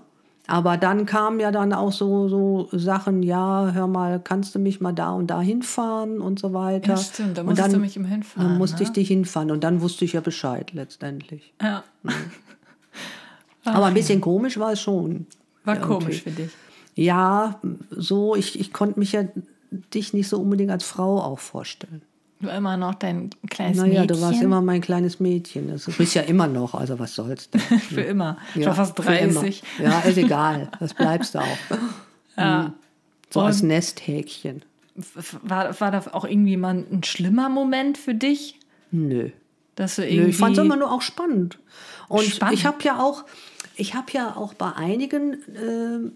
[0.51, 4.80] Aber dann kamen ja dann auch so, so Sachen, ja, hör mal, kannst du mich
[4.80, 6.94] mal da und da hinfahren und so weiter.
[6.94, 8.48] Ja, stimmt, da musst du mich im hinfahren.
[8.48, 8.82] Dann musste ne?
[8.82, 11.55] ich dich hinfahren und dann wusste ich ja Bescheid letztendlich.
[11.62, 11.84] Ja.
[12.03, 12.12] Mhm.
[13.64, 15.28] Aber ein bisschen komisch war es schon.
[15.64, 15.94] War irgendwie.
[15.94, 16.51] komisch für dich.
[16.96, 19.24] Ja, so, ich, ich konnte mich ja
[19.94, 22.03] dich nicht so unbedingt als Frau auch vorstellen.
[22.41, 24.09] Du immer noch dein kleines naja, Mädchen.
[24.09, 25.68] du warst immer mein kleines Mädchen.
[25.68, 27.61] Das bist ja immer noch, also was soll's denn?
[27.91, 28.38] für immer.
[28.55, 29.62] Ja, Schon fast für 30.
[29.78, 29.88] immer.
[29.91, 30.70] Ja, ist egal.
[30.80, 31.45] Das bleibst du auch.
[32.36, 32.72] Ja.
[33.28, 34.62] So als Und- Nesthäkchen.
[35.43, 38.59] War, war da auch irgendwie mal ein schlimmer Moment für dich?
[38.91, 39.30] Nö.
[39.74, 40.30] Dass du Nö, irgendwie.
[40.30, 41.59] ich fand es immer nur auch spannend.
[42.09, 42.55] Und Spannend.
[42.59, 43.24] ich habe ja auch,
[43.76, 46.11] ich habe ja auch bei einigen äh,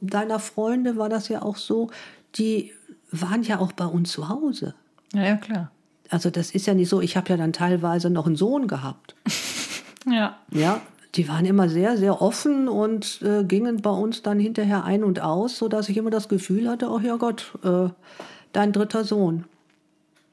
[0.00, 1.90] deiner Freunde war das ja auch so,
[2.36, 2.72] die
[3.10, 4.74] waren ja auch bei uns zu Hause.
[5.14, 5.70] Ja, ja, klar.
[6.10, 9.14] Also das ist ja nicht so, ich habe ja dann teilweise noch einen Sohn gehabt.
[10.06, 10.36] Ja.
[10.50, 10.82] Ja,
[11.14, 15.18] die waren immer sehr, sehr offen und äh, gingen bei uns dann hinterher ein und
[15.18, 17.88] aus, sodass ich immer das Gefühl hatte, oh ja Gott, äh,
[18.52, 19.44] dein dritter Sohn.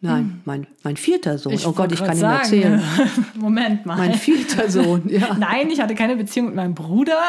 [0.03, 1.57] Nein, mein, mein vierter Sohn.
[1.63, 2.81] oh Gott, ich kann ihm sagen, erzählen.
[3.35, 3.97] Moment mal.
[3.97, 5.35] Mein vierter Sohn, ja.
[5.39, 7.19] Nein, ich hatte keine Beziehung mit meinem Bruder.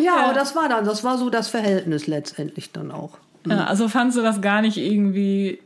[0.00, 3.18] Ja, aber das war dann, das war so das Verhältnis letztendlich dann auch.
[3.46, 5.60] Ja, also fandst du das gar nicht irgendwie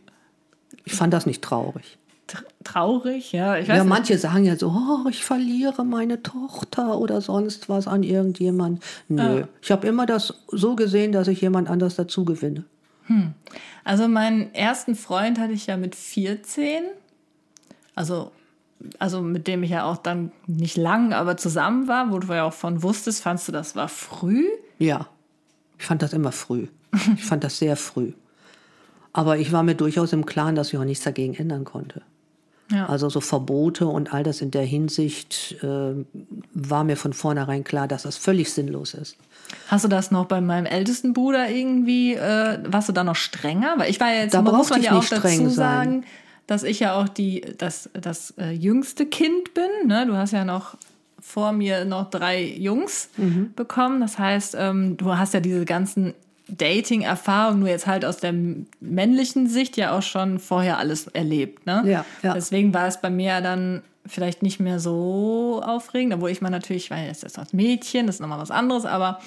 [0.85, 1.99] Ich fand das nicht traurig.
[2.29, 3.33] tr- traurig?
[3.33, 3.89] Ja, ich weiß Ja, nicht.
[3.91, 8.83] manche sagen ja so, oh, ich verliere meine Tochter oder sonst was an irgendjemand.
[9.09, 12.65] Nö, ich habe immer das so gesehen, dass ich jemand anders dazu gewinne.
[13.85, 16.85] Also meinen ersten Freund hatte ich ja mit 14.
[17.95, 18.31] Also,
[18.99, 22.45] also mit dem ich ja auch dann nicht lang, aber zusammen war, wo du ja
[22.45, 24.47] auch von wusstest, fandst du, das war früh?
[24.79, 25.09] Ja,
[25.79, 26.69] ich fand das immer früh.
[27.17, 28.13] Ich fand das sehr früh.
[29.13, 32.03] Aber ich war mir durchaus im Klaren, dass ich auch nichts dagegen ändern konnte.
[32.71, 32.87] Ja.
[32.87, 35.93] Also so Verbote und all das in der Hinsicht äh,
[36.55, 39.17] war mir von vornherein klar, dass das völlig sinnlos ist.
[39.69, 43.75] Hast du das noch bei meinem ältesten Bruder irgendwie, äh, warst du da noch strenger?
[43.77, 45.55] Weil ich war ja jetzt, Da muss man ja auch dazu streng sein.
[45.55, 46.05] sagen,
[46.47, 49.89] dass ich ja auch die, das, das äh, jüngste Kind bin.
[49.89, 50.07] Ne?
[50.07, 50.77] Du hast ja noch
[51.21, 53.53] vor mir noch drei Jungs Mhm.
[53.55, 54.01] bekommen.
[54.01, 56.15] Das heißt, ähm, du hast ja diese ganzen
[56.57, 58.35] Dating-Erfahrungen nur jetzt halt aus der
[58.81, 61.67] männlichen Sicht ja auch schon vorher alles erlebt.
[61.67, 61.83] Ne?
[61.87, 62.35] Ja, ja.
[62.35, 66.91] Deswegen war es bei mir dann vielleicht nicht mehr so aufregend, obwohl ich mal natürlich,
[66.91, 69.21] weil es ist das Mädchen, das ist nochmal was anderes, aber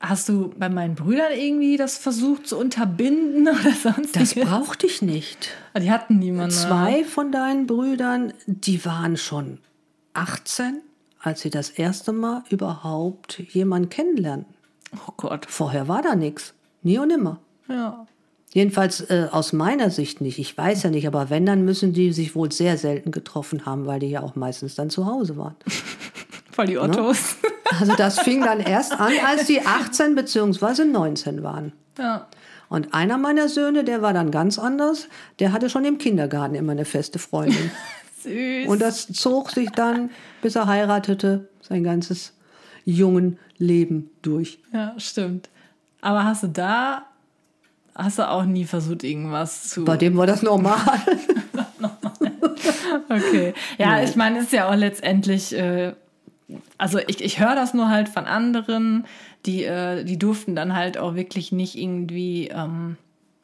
[0.00, 5.02] hast du bei meinen Brüdern irgendwie das versucht zu unterbinden oder sonst Das brauchte ich
[5.02, 5.50] nicht.
[5.76, 6.54] Die hatten niemanden.
[6.54, 9.58] Zwei von deinen Brüdern, die waren schon
[10.14, 10.80] 18,
[11.20, 14.54] als sie das erste Mal überhaupt jemanden kennenlernten.
[14.94, 15.46] Oh Gott.
[15.48, 16.54] Vorher war da nichts.
[16.82, 17.38] Nie und nimmer.
[17.68, 18.06] Ja.
[18.52, 20.38] Jedenfalls äh, aus meiner Sicht nicht.
[20.38, 23.86] Ich weiß ja nicht, aber wenn, dann müssen die sich wohl sehr selten getroffen haben,
[23.86, 25.56] weil die ja auch meistens dann zu Hause waren.
[26.52, 27.36] Voll die Ottos.
[27.80, 30.84] Also das fing dann erst an, als die 18 bzw.
[30.84, 31.72] 19 waren.
[31.96, 32.26] Ja.
[32.68, 36.72] Und einer meiner Söhne, der war dann ganz anders, der hatte schon im Kindergarten immer
[36.72, 37.70] eine feste Freundin.
[38.22, 38.68] Süß.
[38.68, 40.10] Und das zog sich dann,
[40.42, 42.34] bis er heiratete, sein ganzes
[42.84, 44.58] jungen Leben durch.
[44.72, 45.48] ja, stimmt.
[46.00, 47.06] Aber hast du da,
[47.94, 49.84] hast du auch nie versucht, irgendwas zu.
[49.84, 50.80] Bei dem war das normal.
[53.08, 53.54] Okay.
[53.78, 55.92] Ja, ich meine, es ist ja auch letztendlich, äh,
[56.78, 59.04] also ich, ich höre das nur halt von anderen,
[59.46, 62.96] die, äh, die durften dann halt auch wirklich nicht irgendwie ähm,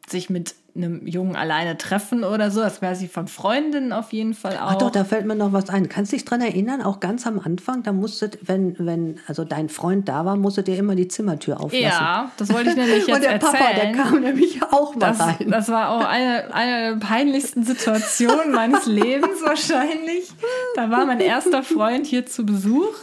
[0.08, 2.60] sich mit einem Jungen alleine treffen oder so.
[2.60, 4.70] Das wäre sie von Freundinnen auf jeden Fall auch.
[4.70, 5.88] Ach doch, da fällt mir noch was ein.
[5.88, 10.08] Kannst dich dran erinnern, auch ganz am Anfang, da musstet, wenn, wenn also dein Freund
[10.08, 11.82] da war, musstet ihr immer die Zimmertür auflassen.
[11.84, 13.52] ja, das wollte ich nämlich jetzt Und der erzählen.
[13.52, 15.36] Papa, der kam nämlich auch mal Das, rein.
[15.50, 20.30] das war auch eine, eine der peinlichsten Situationen meines Lebens wahrscheinlich.
[20.76, 22.94] Da war mein erster Freund hier zu Besuch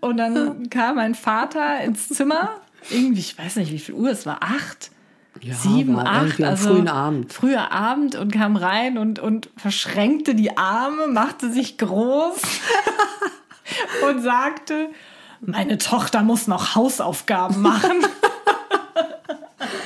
[0.00, 2.50] und dann kam mein Vater ins Zimmer.
[2.90, 4.90] Irgendwie, ich weiß nicht, wie viel Uhr es war, acht,
[5.40, 7.32] Ja, sieben, acht, also frühen Abend.
[7.32, 12.42] Früher Abend und kam rein und, und verschränkte die Arme, machte sich groß
[14.08, 14.88] und sagte,
[15.40, 18.04] meine Tochter muss noch Hausaufgaben machen.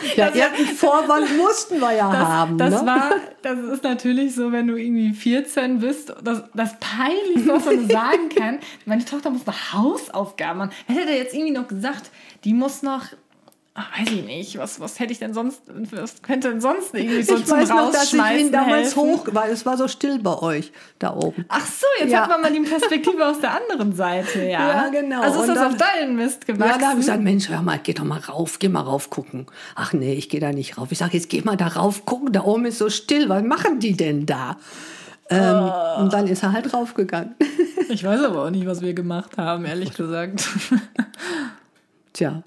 [0.16, 2.58] Ja, irgendeinen Vorwand mussten wir ja haben.
[2.58, 2.86] Das ne?
[2.86, 3.10] war,
[3.42, 8.28] das ist natürlich so, wenn du irgendwie 14 bist, das, das Peinlichste, was man sagen
[8.34, 8.58] kann.
[8.86, 10.72] Meine Tochter muss noch Hausaufgaben machen.
[10.86, 12.10] Hätte er jetzt irgendwie noch gesagt?
[12.44, 13.06] Die muss noch,
[13.76, 17.22] ach, weiß ich nicht, was, was hätte ich denn sonst, was könnte denn sonst irgendwie
[17.22, 18.98] so ich zum weiß noch, dass ich ihn damals helfen?
[19.02, 21.44] hoch, weil es war so still bei euch da oben.
[21.48, 22.22] Ach so, jetzt Ja.
[22.22, 24.84] hat man mal die Perspektive aus der anderen Seite, ja.
[24.84, 25.22] Ja, genau.
[25.22, 26.70] Also ist Und das dann- auf deinen Mist gewachsen?
[26.70, 29.10] Ja, da habe ich gesagt, Mensch, hör mal, geh doch mal rauf, geh mal rauf
[29.10, 29.46] gucken.
[29.74, 30.92] Ach nee, ich gehe da nicht rauf.
[30.92, 33.80] Ich sage, jetzt geh mal da rauf gucken, da oben ist so still, was machen
[33.80, 34.56] die denn da?
[35.30, 35.40] Ähm,
[35.96, 36.00] Oh.
[36.02, 37.34] Und dann ist er halt raufgegangen.
[37.88, 40.46] ich weiß aber auch nicht, was wir gemacht haben, ehrlich gesagt.
[42.12, 42.42] Tja,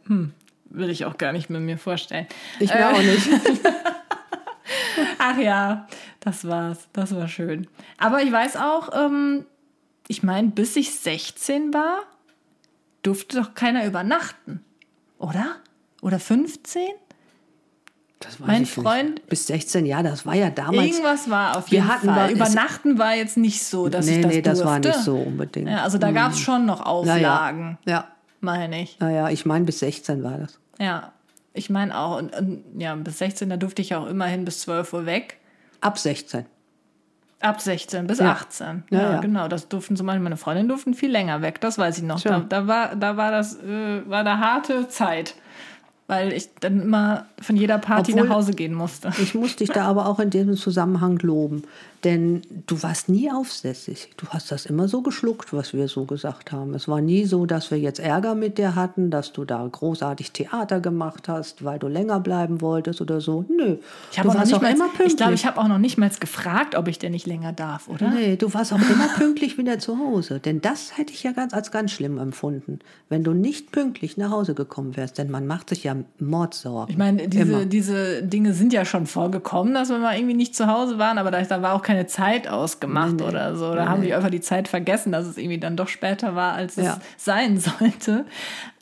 [0.70, 2.28] Will ich auch gar nicht mit mir vorstellen.
[2.60, 3.30] ich mir Äh, auch nicht.
[5.20, 5.88] Ach ja,
[6.20, 6.88] das war's.
[6.94, 7.68] Das war schön.
[7.98, 9.46] Aber ich weiß auch, ähm,
[10.08, 12.04] ich meine, bis ich 16 war,
[13.04, 14.64] durfte doch keiner übernachten.
[15.20, 15.58] Oder?
[16.02, 16.82] Oder 15?
[18.40, 19.16] mein Freund.
[19.16, 19.28] Nicht.
[19.28, 20.88] Bis 16 Jahre, das war ja damals.
[20.88, 22.08] Irgendwas war auf jeden Fall.
[22.08, 25.18] War, Übernachten war jetzt nicht so, dass nee, ich das Nee, das war nicht so
[25.18, 25.70] unbedingt.
[25.70, 27.78] Ja, also da gab es schon noch Auflagen.
[27.86, 27.92] Ja.
[27.92, 28.08] ja.
[28.48, 28.98] Meine ich.
[29.00, 30.58] Naja, ich meine, bis 16 war das.
[30.80, 31.12] Ja,
[31.54, 32.18] ich meine auch.
[32.18, 35.38] Und, und, ja, bis 16, da durfte ich auch immerhin bis 12 Uhr weg.
[35.82, 36.46] Ab 16.
[37.42, 38.32] Ab 16 bis ja.
[38.32, 38.86] 18.
[38.90, 39.50] Ja, ja, ja, genau.
[39.50, 41.60] Das durften zum Beispiel meine Freundin durften viel länger weg.
[41.60, 42.22] Das weiß ich noch.
[42.22, 45.36] Da, da, war, da war das äh, war eine harte Zeit
[46.08, 49.12] weil ich dann immer von jeder Party Obwohl, nach Hause gehen musste.
[49.22, 51.64] Ich muss dich da aber auch in diesem Zusammenhang loben.
[52.04, 54.10] Denn du warst nie aufsässig.
[54.18, 56.76] Du hast das immer so geschluckt, was wir so gesagt haben.
[56.76, 60.32] Es war nie so, dass wir jetzt Ärger mit dir hatten, dass du da großartig
[60.32, 63.46] Theater gemacht hast, weil du länger bleiben wolltest oder so.
[63.50, 63.78] Nö.
[64.12, 65.08] Ich warst auch mal, immer pünktlich.
[65.08, 67.88] Ich glaube, ich habe auch noch nicht mal gefragt, ob ich denn nicht länger darf,
[67.88, 68.10] oder?
[68.10, 70.40] Nee, du warst auch immer pünktlich wieder zu Hause.
[70.40, 72.80] Denn das hätte ich ja ganz als ganz schlimm empfunden,
[73.10, 75.18] wenn du nicht pünktlich nach Hause gekommen wärst.
[75.18, 76.92] Denn man macht sich ja Mordsorgen.
[76.92, 80.68] Ich meine, diese, diese Dinge sind ja schon vorgekommen, dass wir mal irgendwie nicht zu
[80.68, 83.30] Hause waren, aber da, da war auch keine Zeit ausgemacht nee, nee.
[83.30, 83.74] oder so.
[83.74, 86.54] Da nee, haben die einfach die Zeit vergessen, dass es irgendwie dann doch später war,
[86.54, 87.00] als ja.
[87.18, 88.26] es sein sollte.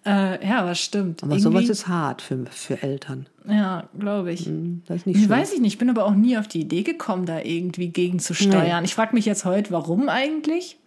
[0.06, 1.24] Äh, ja, was stimmt.
[1.24, 3.26] Aber irgendwie, sowas ist hart für, für Eltern.
[3.48, 4.46] Ja, glaube ich.
[4.46, 5.74] Hm, das ist nicht ich weiß ich nicht.
[5.74, 8.86] Ich bin aber auch nie auf die Idee gekommen, da irgendwie gegenzusteuern.
[8.86, 10.78] Ich frage mich jetzt heute, warum eigentlich?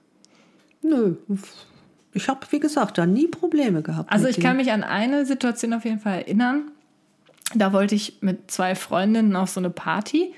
[0.82, 1.16] Nö.
[2.12, 4.10] Ich habe, wie gesagt, da nie Probleme gehabt.
[4.10, 6.70] Also ich kann mich an eine Situation auf jeden Fall erinnern.
[7.54, 10.34] Da wollte ich mit zwei Freundinnen auf so eine Party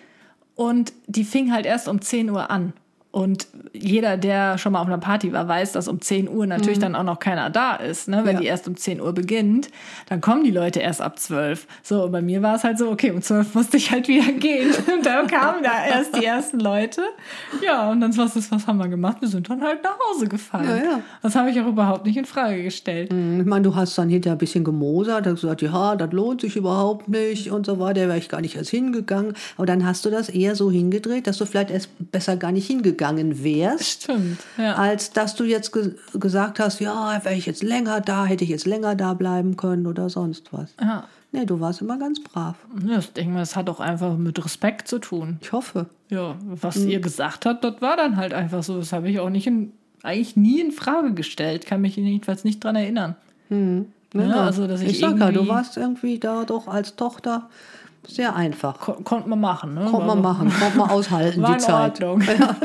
[0.54, 2.72] und die fing halt erst um 10 Uhr an.
[3.12, 6.78] Und jeder, der schon mal auf einer Party war, weiß, dass um 10 Uhr natürlich
[6.78, 6.82] mhm.
[6.82, 8.06] dann auch noch keiner da ist.
[8.06, 8.20] Ne?
[8.24, 8.40] Wenn ja.
[8.40, 9.68] die erst um 10 Uhr beginnt,
[10.08, 11.66] dann kommen die Leute erst ab 12.
[11.82, 14.30] So, und bei mir war es halt so, okay, um 12 musste ich halt wieder
[14.30, 14.72] gehen.
[14.94, 17.02] Und dann kamen da erst die ersten Leute.
[17.64, 19.18] Ja, und dann was ist, was haben wir gemacht?
[19.20, 20.68] Wir sind dann halt nach Hause gefahren.
[20.68, 21.00] Ja, ja.
[21.22, 23.12] Das habe ich auch überhaupt nicht in Frage gestellt.
[23.12, 23.40] Mhm.
[23.40, 26.56] Ich meine, du hast dann hinterher ein bisschen gemosert, hast gesagt, ja, das lohnt sich
[26.56, 29.34] überhaupt nicht und so weiter, da wäre ich gar nicht erst hingegangen.
[29.56, 32.66] Aber dann hast du das eher so hingedreht, dass du vielleicht erst besser gar nicht
[32.66, 34.74] hingegangen gegangen wärst, Stimmt, ja.
[34.74, 38.50] als dass du jetzt ge gesagt hast, ja, wäre ich jetzt länger da, hätte ich
[38.50, 40.74] jetzt länger da bleiben können oder sonst was.
[40.80, 41.08] Ja.
[41.32, 42.56] Nee, du warst immer ganz brav.
[42.86, 45.38] Ja, ich denke mal, das hat auch einfach mit Respekt zu tun.
[45.40, 45.86] Ich hoffe.
[46.10, 46.88] Ja, was mhm.
[46.88, 48.78] ihr gesagt habt, das war dann halt einfach so.
[48.78, 49.72] Das habe ich auch nicht in,
[50.02, 51.66] eigentlich nie in Frage gestellt.
[51.66, 53.14] Kann mich jedenfalls nicht dran erinnern.
[53.48, 53.86] Mhm.
[54.12, 57.48] Ja, also, dass ich, ich sag ja, du warst irgendwie da doch als Tochter
[58.06, 58.78] sehr einfach.
[58.78, 59.86] Kon konnte man machen, ne?
[59.90, 62.02] Konnte man machen, konnte man aushalten, war die Zeit.
[62.02, 62.22] Ordnung.
[62.22, 62.56] Ja.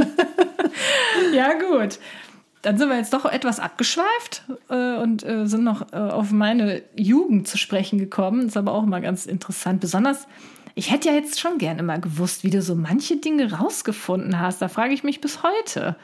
[1.34, 2.00] ja, gut.
[2.62, 6.82] Dann sind wir jetzt doch etwas abgeschweift äh, und äh, sind noch äh, auf meine
[6.96, 8.48] Jugend zu sprechen gekommen.
[8.48, 9.82] Ist aber auch immer ganz interessant.
[9.82, 10.28] Besonders,
[10.74, 14.64] ich hätte ja jetzt schon gern immer gewusst, wie du so manche Dinge rausgefunden hast.
[14.64, 15.96] Da frage ich mich bis heute.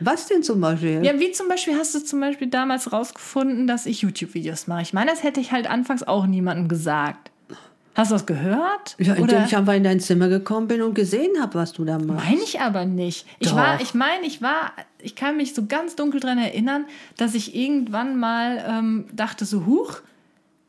[0.00, 1.04] Was denn zum Beispiel?
[1.04, 4.82] Ja, wie zum Beispiel hast du zum Beispiel damals rausgefunden, dass ich YouTube-Videos mache.
[4.82, 7.30] Ich meine, das hätte ich halt anfangs auch niemandem gesagt.
[7.96, 8.94] Hast du das gehört?
[8.98, 11.98] Ja, indem ich einfach in dein Zimmer gekommen bin und gesehen habe, was du da
[11.98, 12.28] machst.
[12.28, 13.26] Meine ich aber nicht.
[13.38, 13.56] Ich Doch.
[13.56, 16.84] war, ich meine, ich war, ich kann mich so ganz dunkel daran erinnern,
[17.16, 20.02] dass ich irgendwann mal ähm, dachte so, huch,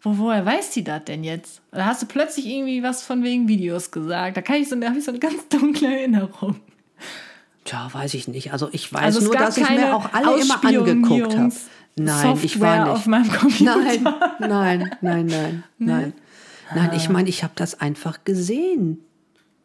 [0.04, 1.60] wo, woher weiß die das denn jetzt?
[1.72, 4.38] Da hast du plötzlich irgendwie was von wegen Videos gesagt.
[4.38, 6.56] Da kann ich so, da habe ich so eine ganz dunkle Erinnerung.
[7.66, 8.54] Tja, weiß ich nicht.
[8.54, 11.52] Also ich weiß also nur, dass ich mir auch alle immer angeguckt habe.
[11.98, 12.94] Nein, Software ich war nicht.
[12.94, 13.76] auf meinem Computer.
[13.76, 14.04] Nein,
[14.40, 15.64] nein, nein, nein, nein.
[15.78, 16.14] Nein,
[16.94, 19.00] ich meine, ich habe das einfach gesehen,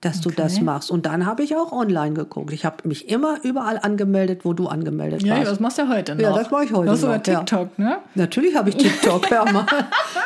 [0.02, 0.28] dass okay.
[0.28, 0.90] du das machst.
[0.90, 2.52] Und dann habe ich auch online geguckt.
[2.52, 5.44] Ich habe mich immer überall angemeldet, wo du angemeldet ja, warst.
[5.44, 6.22] Ja, das machst du ja heute noch.
[6.22, 7.08] Ja, das mache ich heute du hast noch.
[7.08, 7.84] sogar TikTok, ja.
[7.84, 7.98] ne?
[8.16, 9.30] Natürlich habe ich TikTok.
[9.30, 9.66] Hör mal.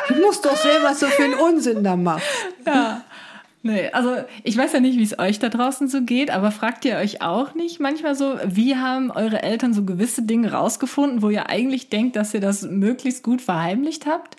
[0.09, 2.25] Ich muss doch sehen, was du für einen Unsinn da machst.
[2.65, 3.01] Ja.
[3.61, 6.85] Nee, also ich weiß ja nicht, wie es euch da draußen so geht, aber fragt
[6.85, 11.29] ihr euch auch nicht manchmal so, wie haben eure Eltern so gewisse Dinge rausgefunden, wo
[11.29, 14.37] ihr eigentlich denkt, dass ihr das möglichst gut verheimlicht habt?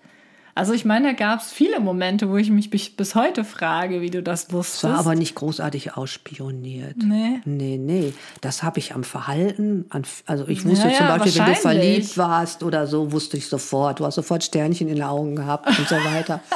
[0.58, 4.10] Also ich meine, da gab es viele Momente, wo ich mich bis heute frage, wie
[4.10, 4.82] du das wusstest.
[4.82, 6.96] Das war aber nicht großartig ausspioniert.
[6.96, 7.38] Nee.
[7.44, 8.12] Nee, nee.
[8.40, 12.18] Das habe ich am Verhalten, an, also ich wusste ja, zum Beispiel, wenn du verliebt
[12.18, 14.00] warst oder so, wusste ich sofort.
[14.00, 16.40] Du hast sofort Sternchen in den Augen gehabt und so weiter.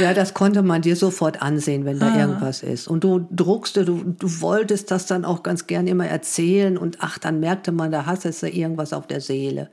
[0.00, 2.18] Ja, das konnte man dir sofort ansehen, wenn da ah.
[2.18, 2.88] irgendwas ist.
[2.88, 7.18] Und du druckste, du, du wolltest das dann auch ganz gern immer erzählen und ach,
[7.18, 9.70] dann merkte man, da hast du irgendwas auf der Seele.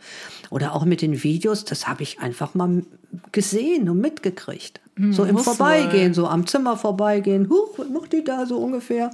[0.49, 2.83] Oder auch mit den Videos, das habe ich einfach mal
[3.31, 4.81] gesehen und mitgekriegt.
[4.95, 9.11] Hm, so im Vorbeigehen, so am Zimmer vorbeigehen, huch, was macht die da so ungefähr?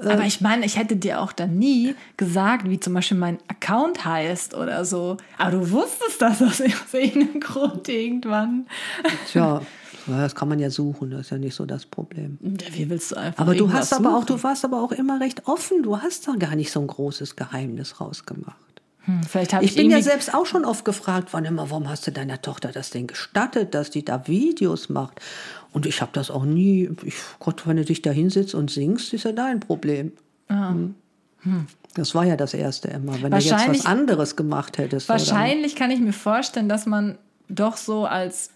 [0.00, 4.04] Aber ich meine, ich hätte dir auch dann nie gesagt, wie zum Beispiel mein Account
[4.04, 5.16] heißt oder so.
[5.38, 6.60] Aber du wusstest das aus
[6.92, 8.66] irgendeinem Grund irgendwann.
[9.30, 9.60] Tja,
[10.16, 12.38] das kann man ja suchen, das ist ja nicht so das Problem.
[12.40, 15.46] Wie willst du einfach Aber du hast aber auch, du warst aber auch immer recht
[15.46, 15.82] offen.
[15.82, 18.56] Du hast da gar nicht so ein großes Geheimnis rausgemacht.
[19.08, 22.06] Hm, vielleicht ich, ich bin ja selbst auch schon oft gefragt worden, immer, warum hast
[22.06, 25.20] du deiner Tochter das denn gestattet, dass die da Videos macht?
[25.72, 29.12] Und ich habe das auch nie, ich, Gott, wenn du dich da hinsitzt und singst,
[29.14, 30.12] ist ja dein Problem.
[30.48, 30.70] Ah.
[30.70, 30.94] Hm.
[31.40, 31.66] Hm.
[31.94, 33.20] Das war ja das Erste immer.
[33.22, 35.08] Wenn du jetzt was anderes gemacht hättest.
[35.08, 38.50] Wahrscheinlich kann ich mir vorstellen, dass man doch so als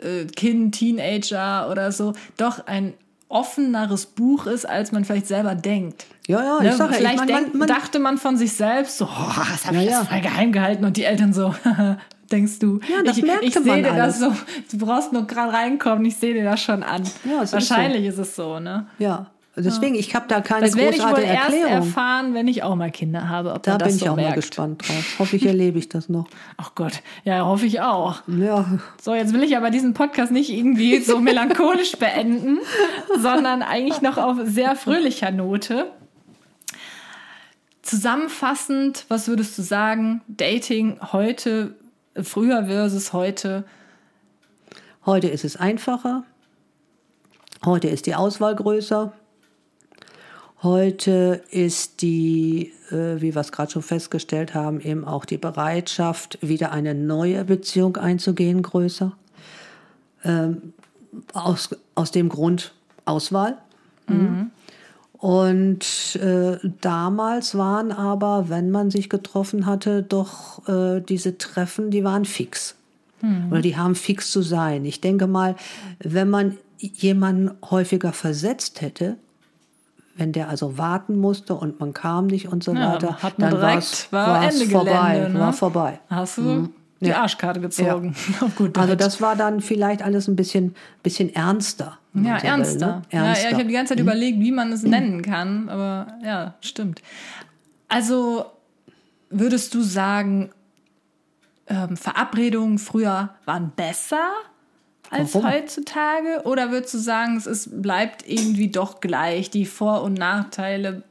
[0.00, 2.94] äh, Kind, Teenager oder so, doch ein
[3.28, 6.06] offeneres Buch ist, als man vielleicht selber denkt.
[6.26, 6.68] Ja, ja, ne?
[6.68, 9.66] ich sage Vielleicht ich mein, man, man, dachte man von sich selbst so, oh, das
[9.66, 10.18] habe ich ja, ja.
[10.20, 11.54] geheim gehalten und die Eltern so,
[12.32, 12.78] denkst du.
[12.88, 14.32] Ja, das ich, merkte ich sehe dir das so,
[14.70, 17.02] du brauchst nur gerade reinkommen, ich sehe dir das schon an.
[17.24, 18.22] Ja, Wahrscheinlich ist, so.
[18.22, 18.86] ist, es so, ne?
[18.98, 19.30] Ja.
[19.54, 21.26] Deswegen, ich habe da keine das großartige Erklärung.
[21.26, 23.58] Das werde ich wohl erst erfahren, wenn ich auch mal Kinder habe.
[23.62, 24.30] da bin ich so auch merkt.
[24.30, 25.18] mal gespannt drauf.
[25.18, 26.26] Hoffe ich, erlebe ich das noch.
[26.56, 28.22] Ach Gott, ja, hoffe ich auch.
[28.26, 28.78] Ja.
[29.00, 32.60] So, jetzt will ich aber diesen Podcast nicht irgendwie so melancholisch beenden,
[33.20, 35.90] sondern eigentlich noch auf sehr fröhlicher Note.
[37.82, 40.22] Zusammenfassend, was würdest du sagen?
[40.28, 41.74] Dating heute,
[42.22, 43.64] früher versus heute?
[45.04, 46.24] Heute ist es einfacher.
[47.66, 49.12] Heute ist die Auswahl größer.
[50.62, 56.38] Heute ist die, äh, wie wir es gerade schon festgestellt haben, eben auch die Bereitschaft,
[56.40, 59.12] wieder eine neue Beziehung einzugehen, größer.
[60.24, 60.72] Ähm,
[61.32, 63.58] aus, aus dem Grund Auswahl.
[64.06, 64.52] Mhm.
[65.14, 72.04] Und äh, damals waren aber, wenn man sich getroffen hatte, doch äh, diese Treffen, die
[72.04, 72.76] waren fix.
[73.20, 73.50] Mhm.
[73.50, 74.84] Oder die haben fix zu sein.
[74.84, 75.56] Ich denke mal,
[75.98, 79.16] wenn man jemanden häufiger versetzt hätte,
[80.14, 83.50] wenn der also warten musste und man kam nicht und so ja, weiter, hat man
[83.50, 85.40] dann direkt, war Ende vorbei, Gelände, ne?
[85.40, 86.00] war vorbei.
[86.08, 86.70] Hast du mhm.
[87.00, 87.22] die ja.
[87.22, 88.14] Arschkarte gezogen.
[88.40, 88.48] Ja.
[88.56, 91.98] Gut, also das war dann vielleicht alles ein bisschen, bisschen ernster.
[92.14, 92.86] Ja, so ernster.
[92.86, 93.02] Will, ne?
[93.10, 93.42] ernster.
[93.42, 94.08] Ja, ich habe die ganze Zeit mhm.
[94.08, 97.00] überlegt, wie man es nennen kann, aber ja, stimmt.
[97.88, 98.46] Also
[99.30, 100.50] würdest du sagen,
[101.66, 104.28] ähm, Verabredungen früher waren besser?
[105.12, 105.52] Als Warum?
[105.52, 106.42] heutzutage?
[106.44, 109.50] Oder würdest du sagen, es ist, bleibt irgendwie doch gleich?
[109.50, 111.02] Die Vor- und Nachteile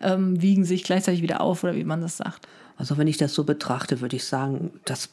[0.00, 2.46] ähm, wiegen sich gleichzeitig wieder auf, oder wie man das sagt?
[2.76, 5.10] Also wenn ich das so betrachte, würde ich sagen, das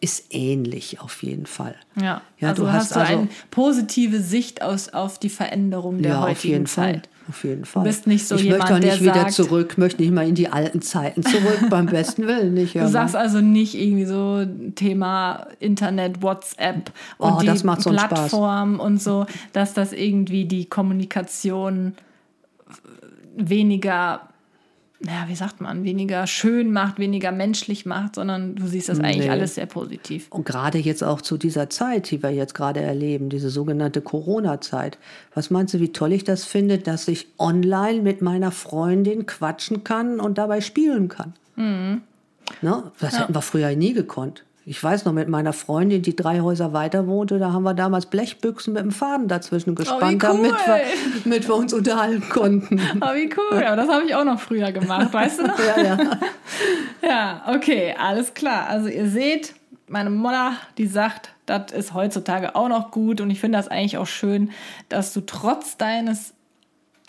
[0.00, 1.76] ist ähnlich auf jeden Fall.
[1.96, 6.02] Ja, ja also du hast, hast du also eine positive Sicht aus, auf die Veränderung
[6.02, 7.06] der ja, heutigen auf jeden Zeit.
[7.06, 7.13] Fall.
[7.28, 7.82] Auf jeden Fall.
[7.82, 10.28] Du bist nicht so ich jemand, möchte auch nicht wieder sagt, zurück, möchte nicht mal
[10.28, 12.74] in die alten Zeiten zurück, beim besten Willen nicht.
[12.74, 14.44] Du sagst also nicht irgendwie so
[14.74, 21.94] Thema Internet, WhatsApp und oh, die so Plattform und so, dass das irgendwie die Kommunikation
[23.36, 24.28] weniger
[25.06, 29.26] ja, wie sagt man, weniger schön macht, weniger menschlich macht, sondern du siehst das eigentlich
[29.26, 29.30] nee.
[29.30, 30.28] alles sehr positiv.
[30.30, 34.98] Und gerade jetzt auch zu dieser Zeit, die wir jetzt gerade erleben, diese sogenannte Corona-Zeit.
[35.34, 39.84] Was meinst du, wie toll ich das finde, dass ich online mit meiner Freundin quatschen
[39.84, 41.34] kann und dabei spielen kann?
[41.56, 42.02] Mhm.
[42.62, 42.92] Ne?
[43.00, 43.20] Das ja.
[43.20, 44.44] hätten wir früher nie gekonnt.
[44.66, 48.06] Ich weiß noch, mit meiner Freundin, die drei Häuser weiter wohnte, da haben wir damals
[48.06, 50.42] Blechbüchsen mit dem Faden dazwischen oh, gespannt, oh, cool.
[50.42, 50.80] damit, wir,
[51.24, 52.80] damit wir uns unterhalten konnten.
[53.00, 53.62] Oh, wie cool.
[53.62, 55.58] Aber das habe ich auch noch früher gemacht, weißt du noch?
[55.76, 55.98] ja, ja.
[57.02, 58.68] ja, okay, alles klar.
[58.68, 59.54] Also ihr seht,
[59.88, 63.98] meine Mutter, die sagt, das ist heutzutage auch noch gut und ich finde das eigentlich
[63.98, 64.50] auch schön,
[64.88, 66.32] dass du trotz deines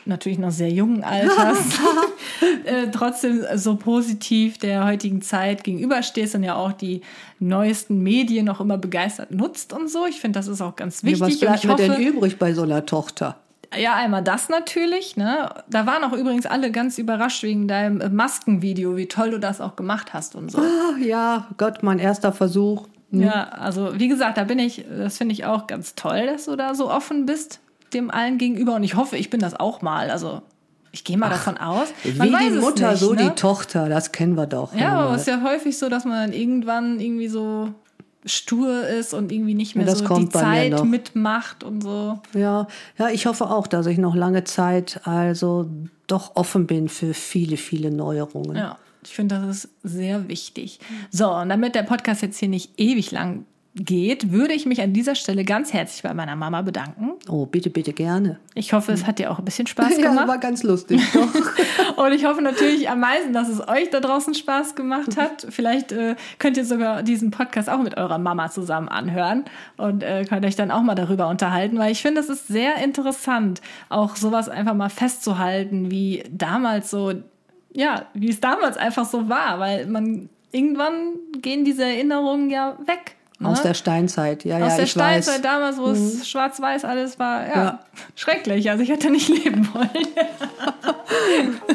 [0.05, 1.57] natürlich noch sehr jungen Alters
[2.65, 7.01] äh, trotzdem so positiv der heutigen Zeit gegenüberstehst und ja auch die
[7.39, 10.05] neuesten Medien noch immer begeistert nutzt und so.
[10.05, 11.41] Ich finde, das ist auch ganz wichtig.
[11.41, 13.37] Ja, was bleibt mir denn übrig bei so einer Tochter?
[13.77, 15.17] Ja, einmal das natürlich.
[15.17, 15.49] Ne?
[15.69, 19.75] Da waren auch übrigens alle ganz überrascht wegen deinem Maskenvideo, wie toll du das auch
[19.75, 20.59] gemacht hast und so.
[20.59, 22.87] Ah, ja, Gott, mein erster Versuch.
[23.11, 23.23] Hm.
[23.23, 26.55] Ja, also wie gesagt, da bin ich, das finde ich auch ganz toll, dass du
[26.55, 27.59] da so offen bist
[27.93, 30.09] dem allen gegenüber und ich hoffe, ich bin das auch mal.
[30.09, 30.41] Also
[30.91, 31.89] ich gehe mal Ach, davon aus.
[32.17, 33.23] Man wie die Mutter, nicht, so ne?
[33.23, 34.73] die Tochter, das kennen wir doch.
[34.73, 37.73] Ja, aber es ist ja häufig so, dass man dann irgendwann irgendwie so
[38.25, 42.19] stur ist und irgendwie nicht mehr so die Zeit mitmacht und so.
[42.33, 42.67] Ja,
[42.97, 45.69] ja, ich hoffe auch, dass ich noch lange Zeit also
[46.07, 48.55] doch offen bin für viele, viele Neuerungen.
[48.55, 50.79] Ja, ich finde, das ist sehr wichtig.
[51.11, 53.45] So, und damit der Podcast jetzt hier nicht ewig lang
[53.75, 57.11] geht, würde ich mich an dieser Stelle ganz herzlich bei meiner Mama bedanken.
[57.27, 58.39] Oh, bitte, bitte gerne.
[58.53, 60.15] Ich hoffe, es hat dir auch ein bisschen Spaß gemacht.
[60.15, 61.97] ja, war ganz lustig, doch.
[61.97, 65.45] und ich hoffe natürlich am meisten, dass es euch da draußen Spaß gemacht hat.
[65.49, 69.43] Vielleicht äh, könnt ihr sogar diesen Podcast auch mit eurer Mama zusammen anhören
[69.75, 72.77] und äh, könnt euch dann auch mal darüber unterhalten, weil ich finde, es ist sehr
[72.77, 73.59] interessant,
[73.89, 77.11] auch sowas einfach mal festzuhalten, wie damals so,
[77.73, 83.17] ja, wie es damals einfach so war, weil man irgendwann gehen diese Erinnerungen ja weg.
[83.43, 83.63] Aus ne?
[83.65, 85.41] der Steinzeit, ja, Aus ja, der ich Steinzeit weiß.
[85.41, 85.93] damals, wo mhm.
[85.93, 87.79] es schwarz-weiß alles war, ja, ja,
[88.15, 88.69] schrecklich.
[88.69, 89.89] Also ich hätte nicht leben wollen.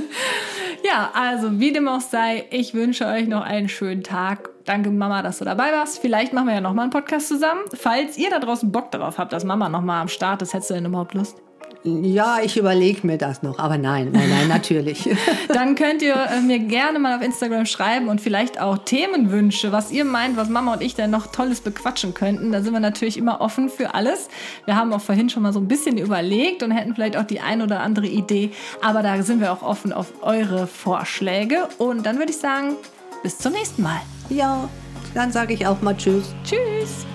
[0.85, 4.49] ja, also wie dem auch sei, ich wünsche euch noch einen schönen Tag.
[4.65, 5.99] Danke, Mama, dass du dabei warst.
[5.99, 7.61] Vielleicht machen wir ja nochmal einen Podcast zusammen.
[7.75, 10.75] Falls ihr da draußen Bock darauf habt, dass Mama nochmal am Start ist, hättest du
[10.75, 11.37] denn überhaupt Lust?
[11.83, 15.09] Ja, ich überlege mir das noch, aber nein, nein, nein, natürlich.
[15.49, 19.91] Dann könnt ihr äh, mir gerne mal auf Instagram schreiben und vielleicht auch Themenwünsche, was
[19.91, 22.53] ihr meint, was Mama und ich denn noch Tolles bequatschen könnten.
[22.53, 24.29] Da sind wir natürlich immer offen für alles.
[24.67, 27.41] Wir haben auch vorhin schon mal so ein bisschen überlegt und hätten vielleicht auch die
[27.41, 28.51] ein oder andere Idee,
[28.83, 31.69] aber da sind wir auch offen auf eure Vorschläge.
[31.79, 32.77] Und dann würde ich sagen,
[33.23, 34.01] bis zum nächsten Mal.
[34.29, 34.69] Ja,
[35.15, 36.35] dann sage ich auch mal Tschüss.
[36.45, 37.07] Tschüss.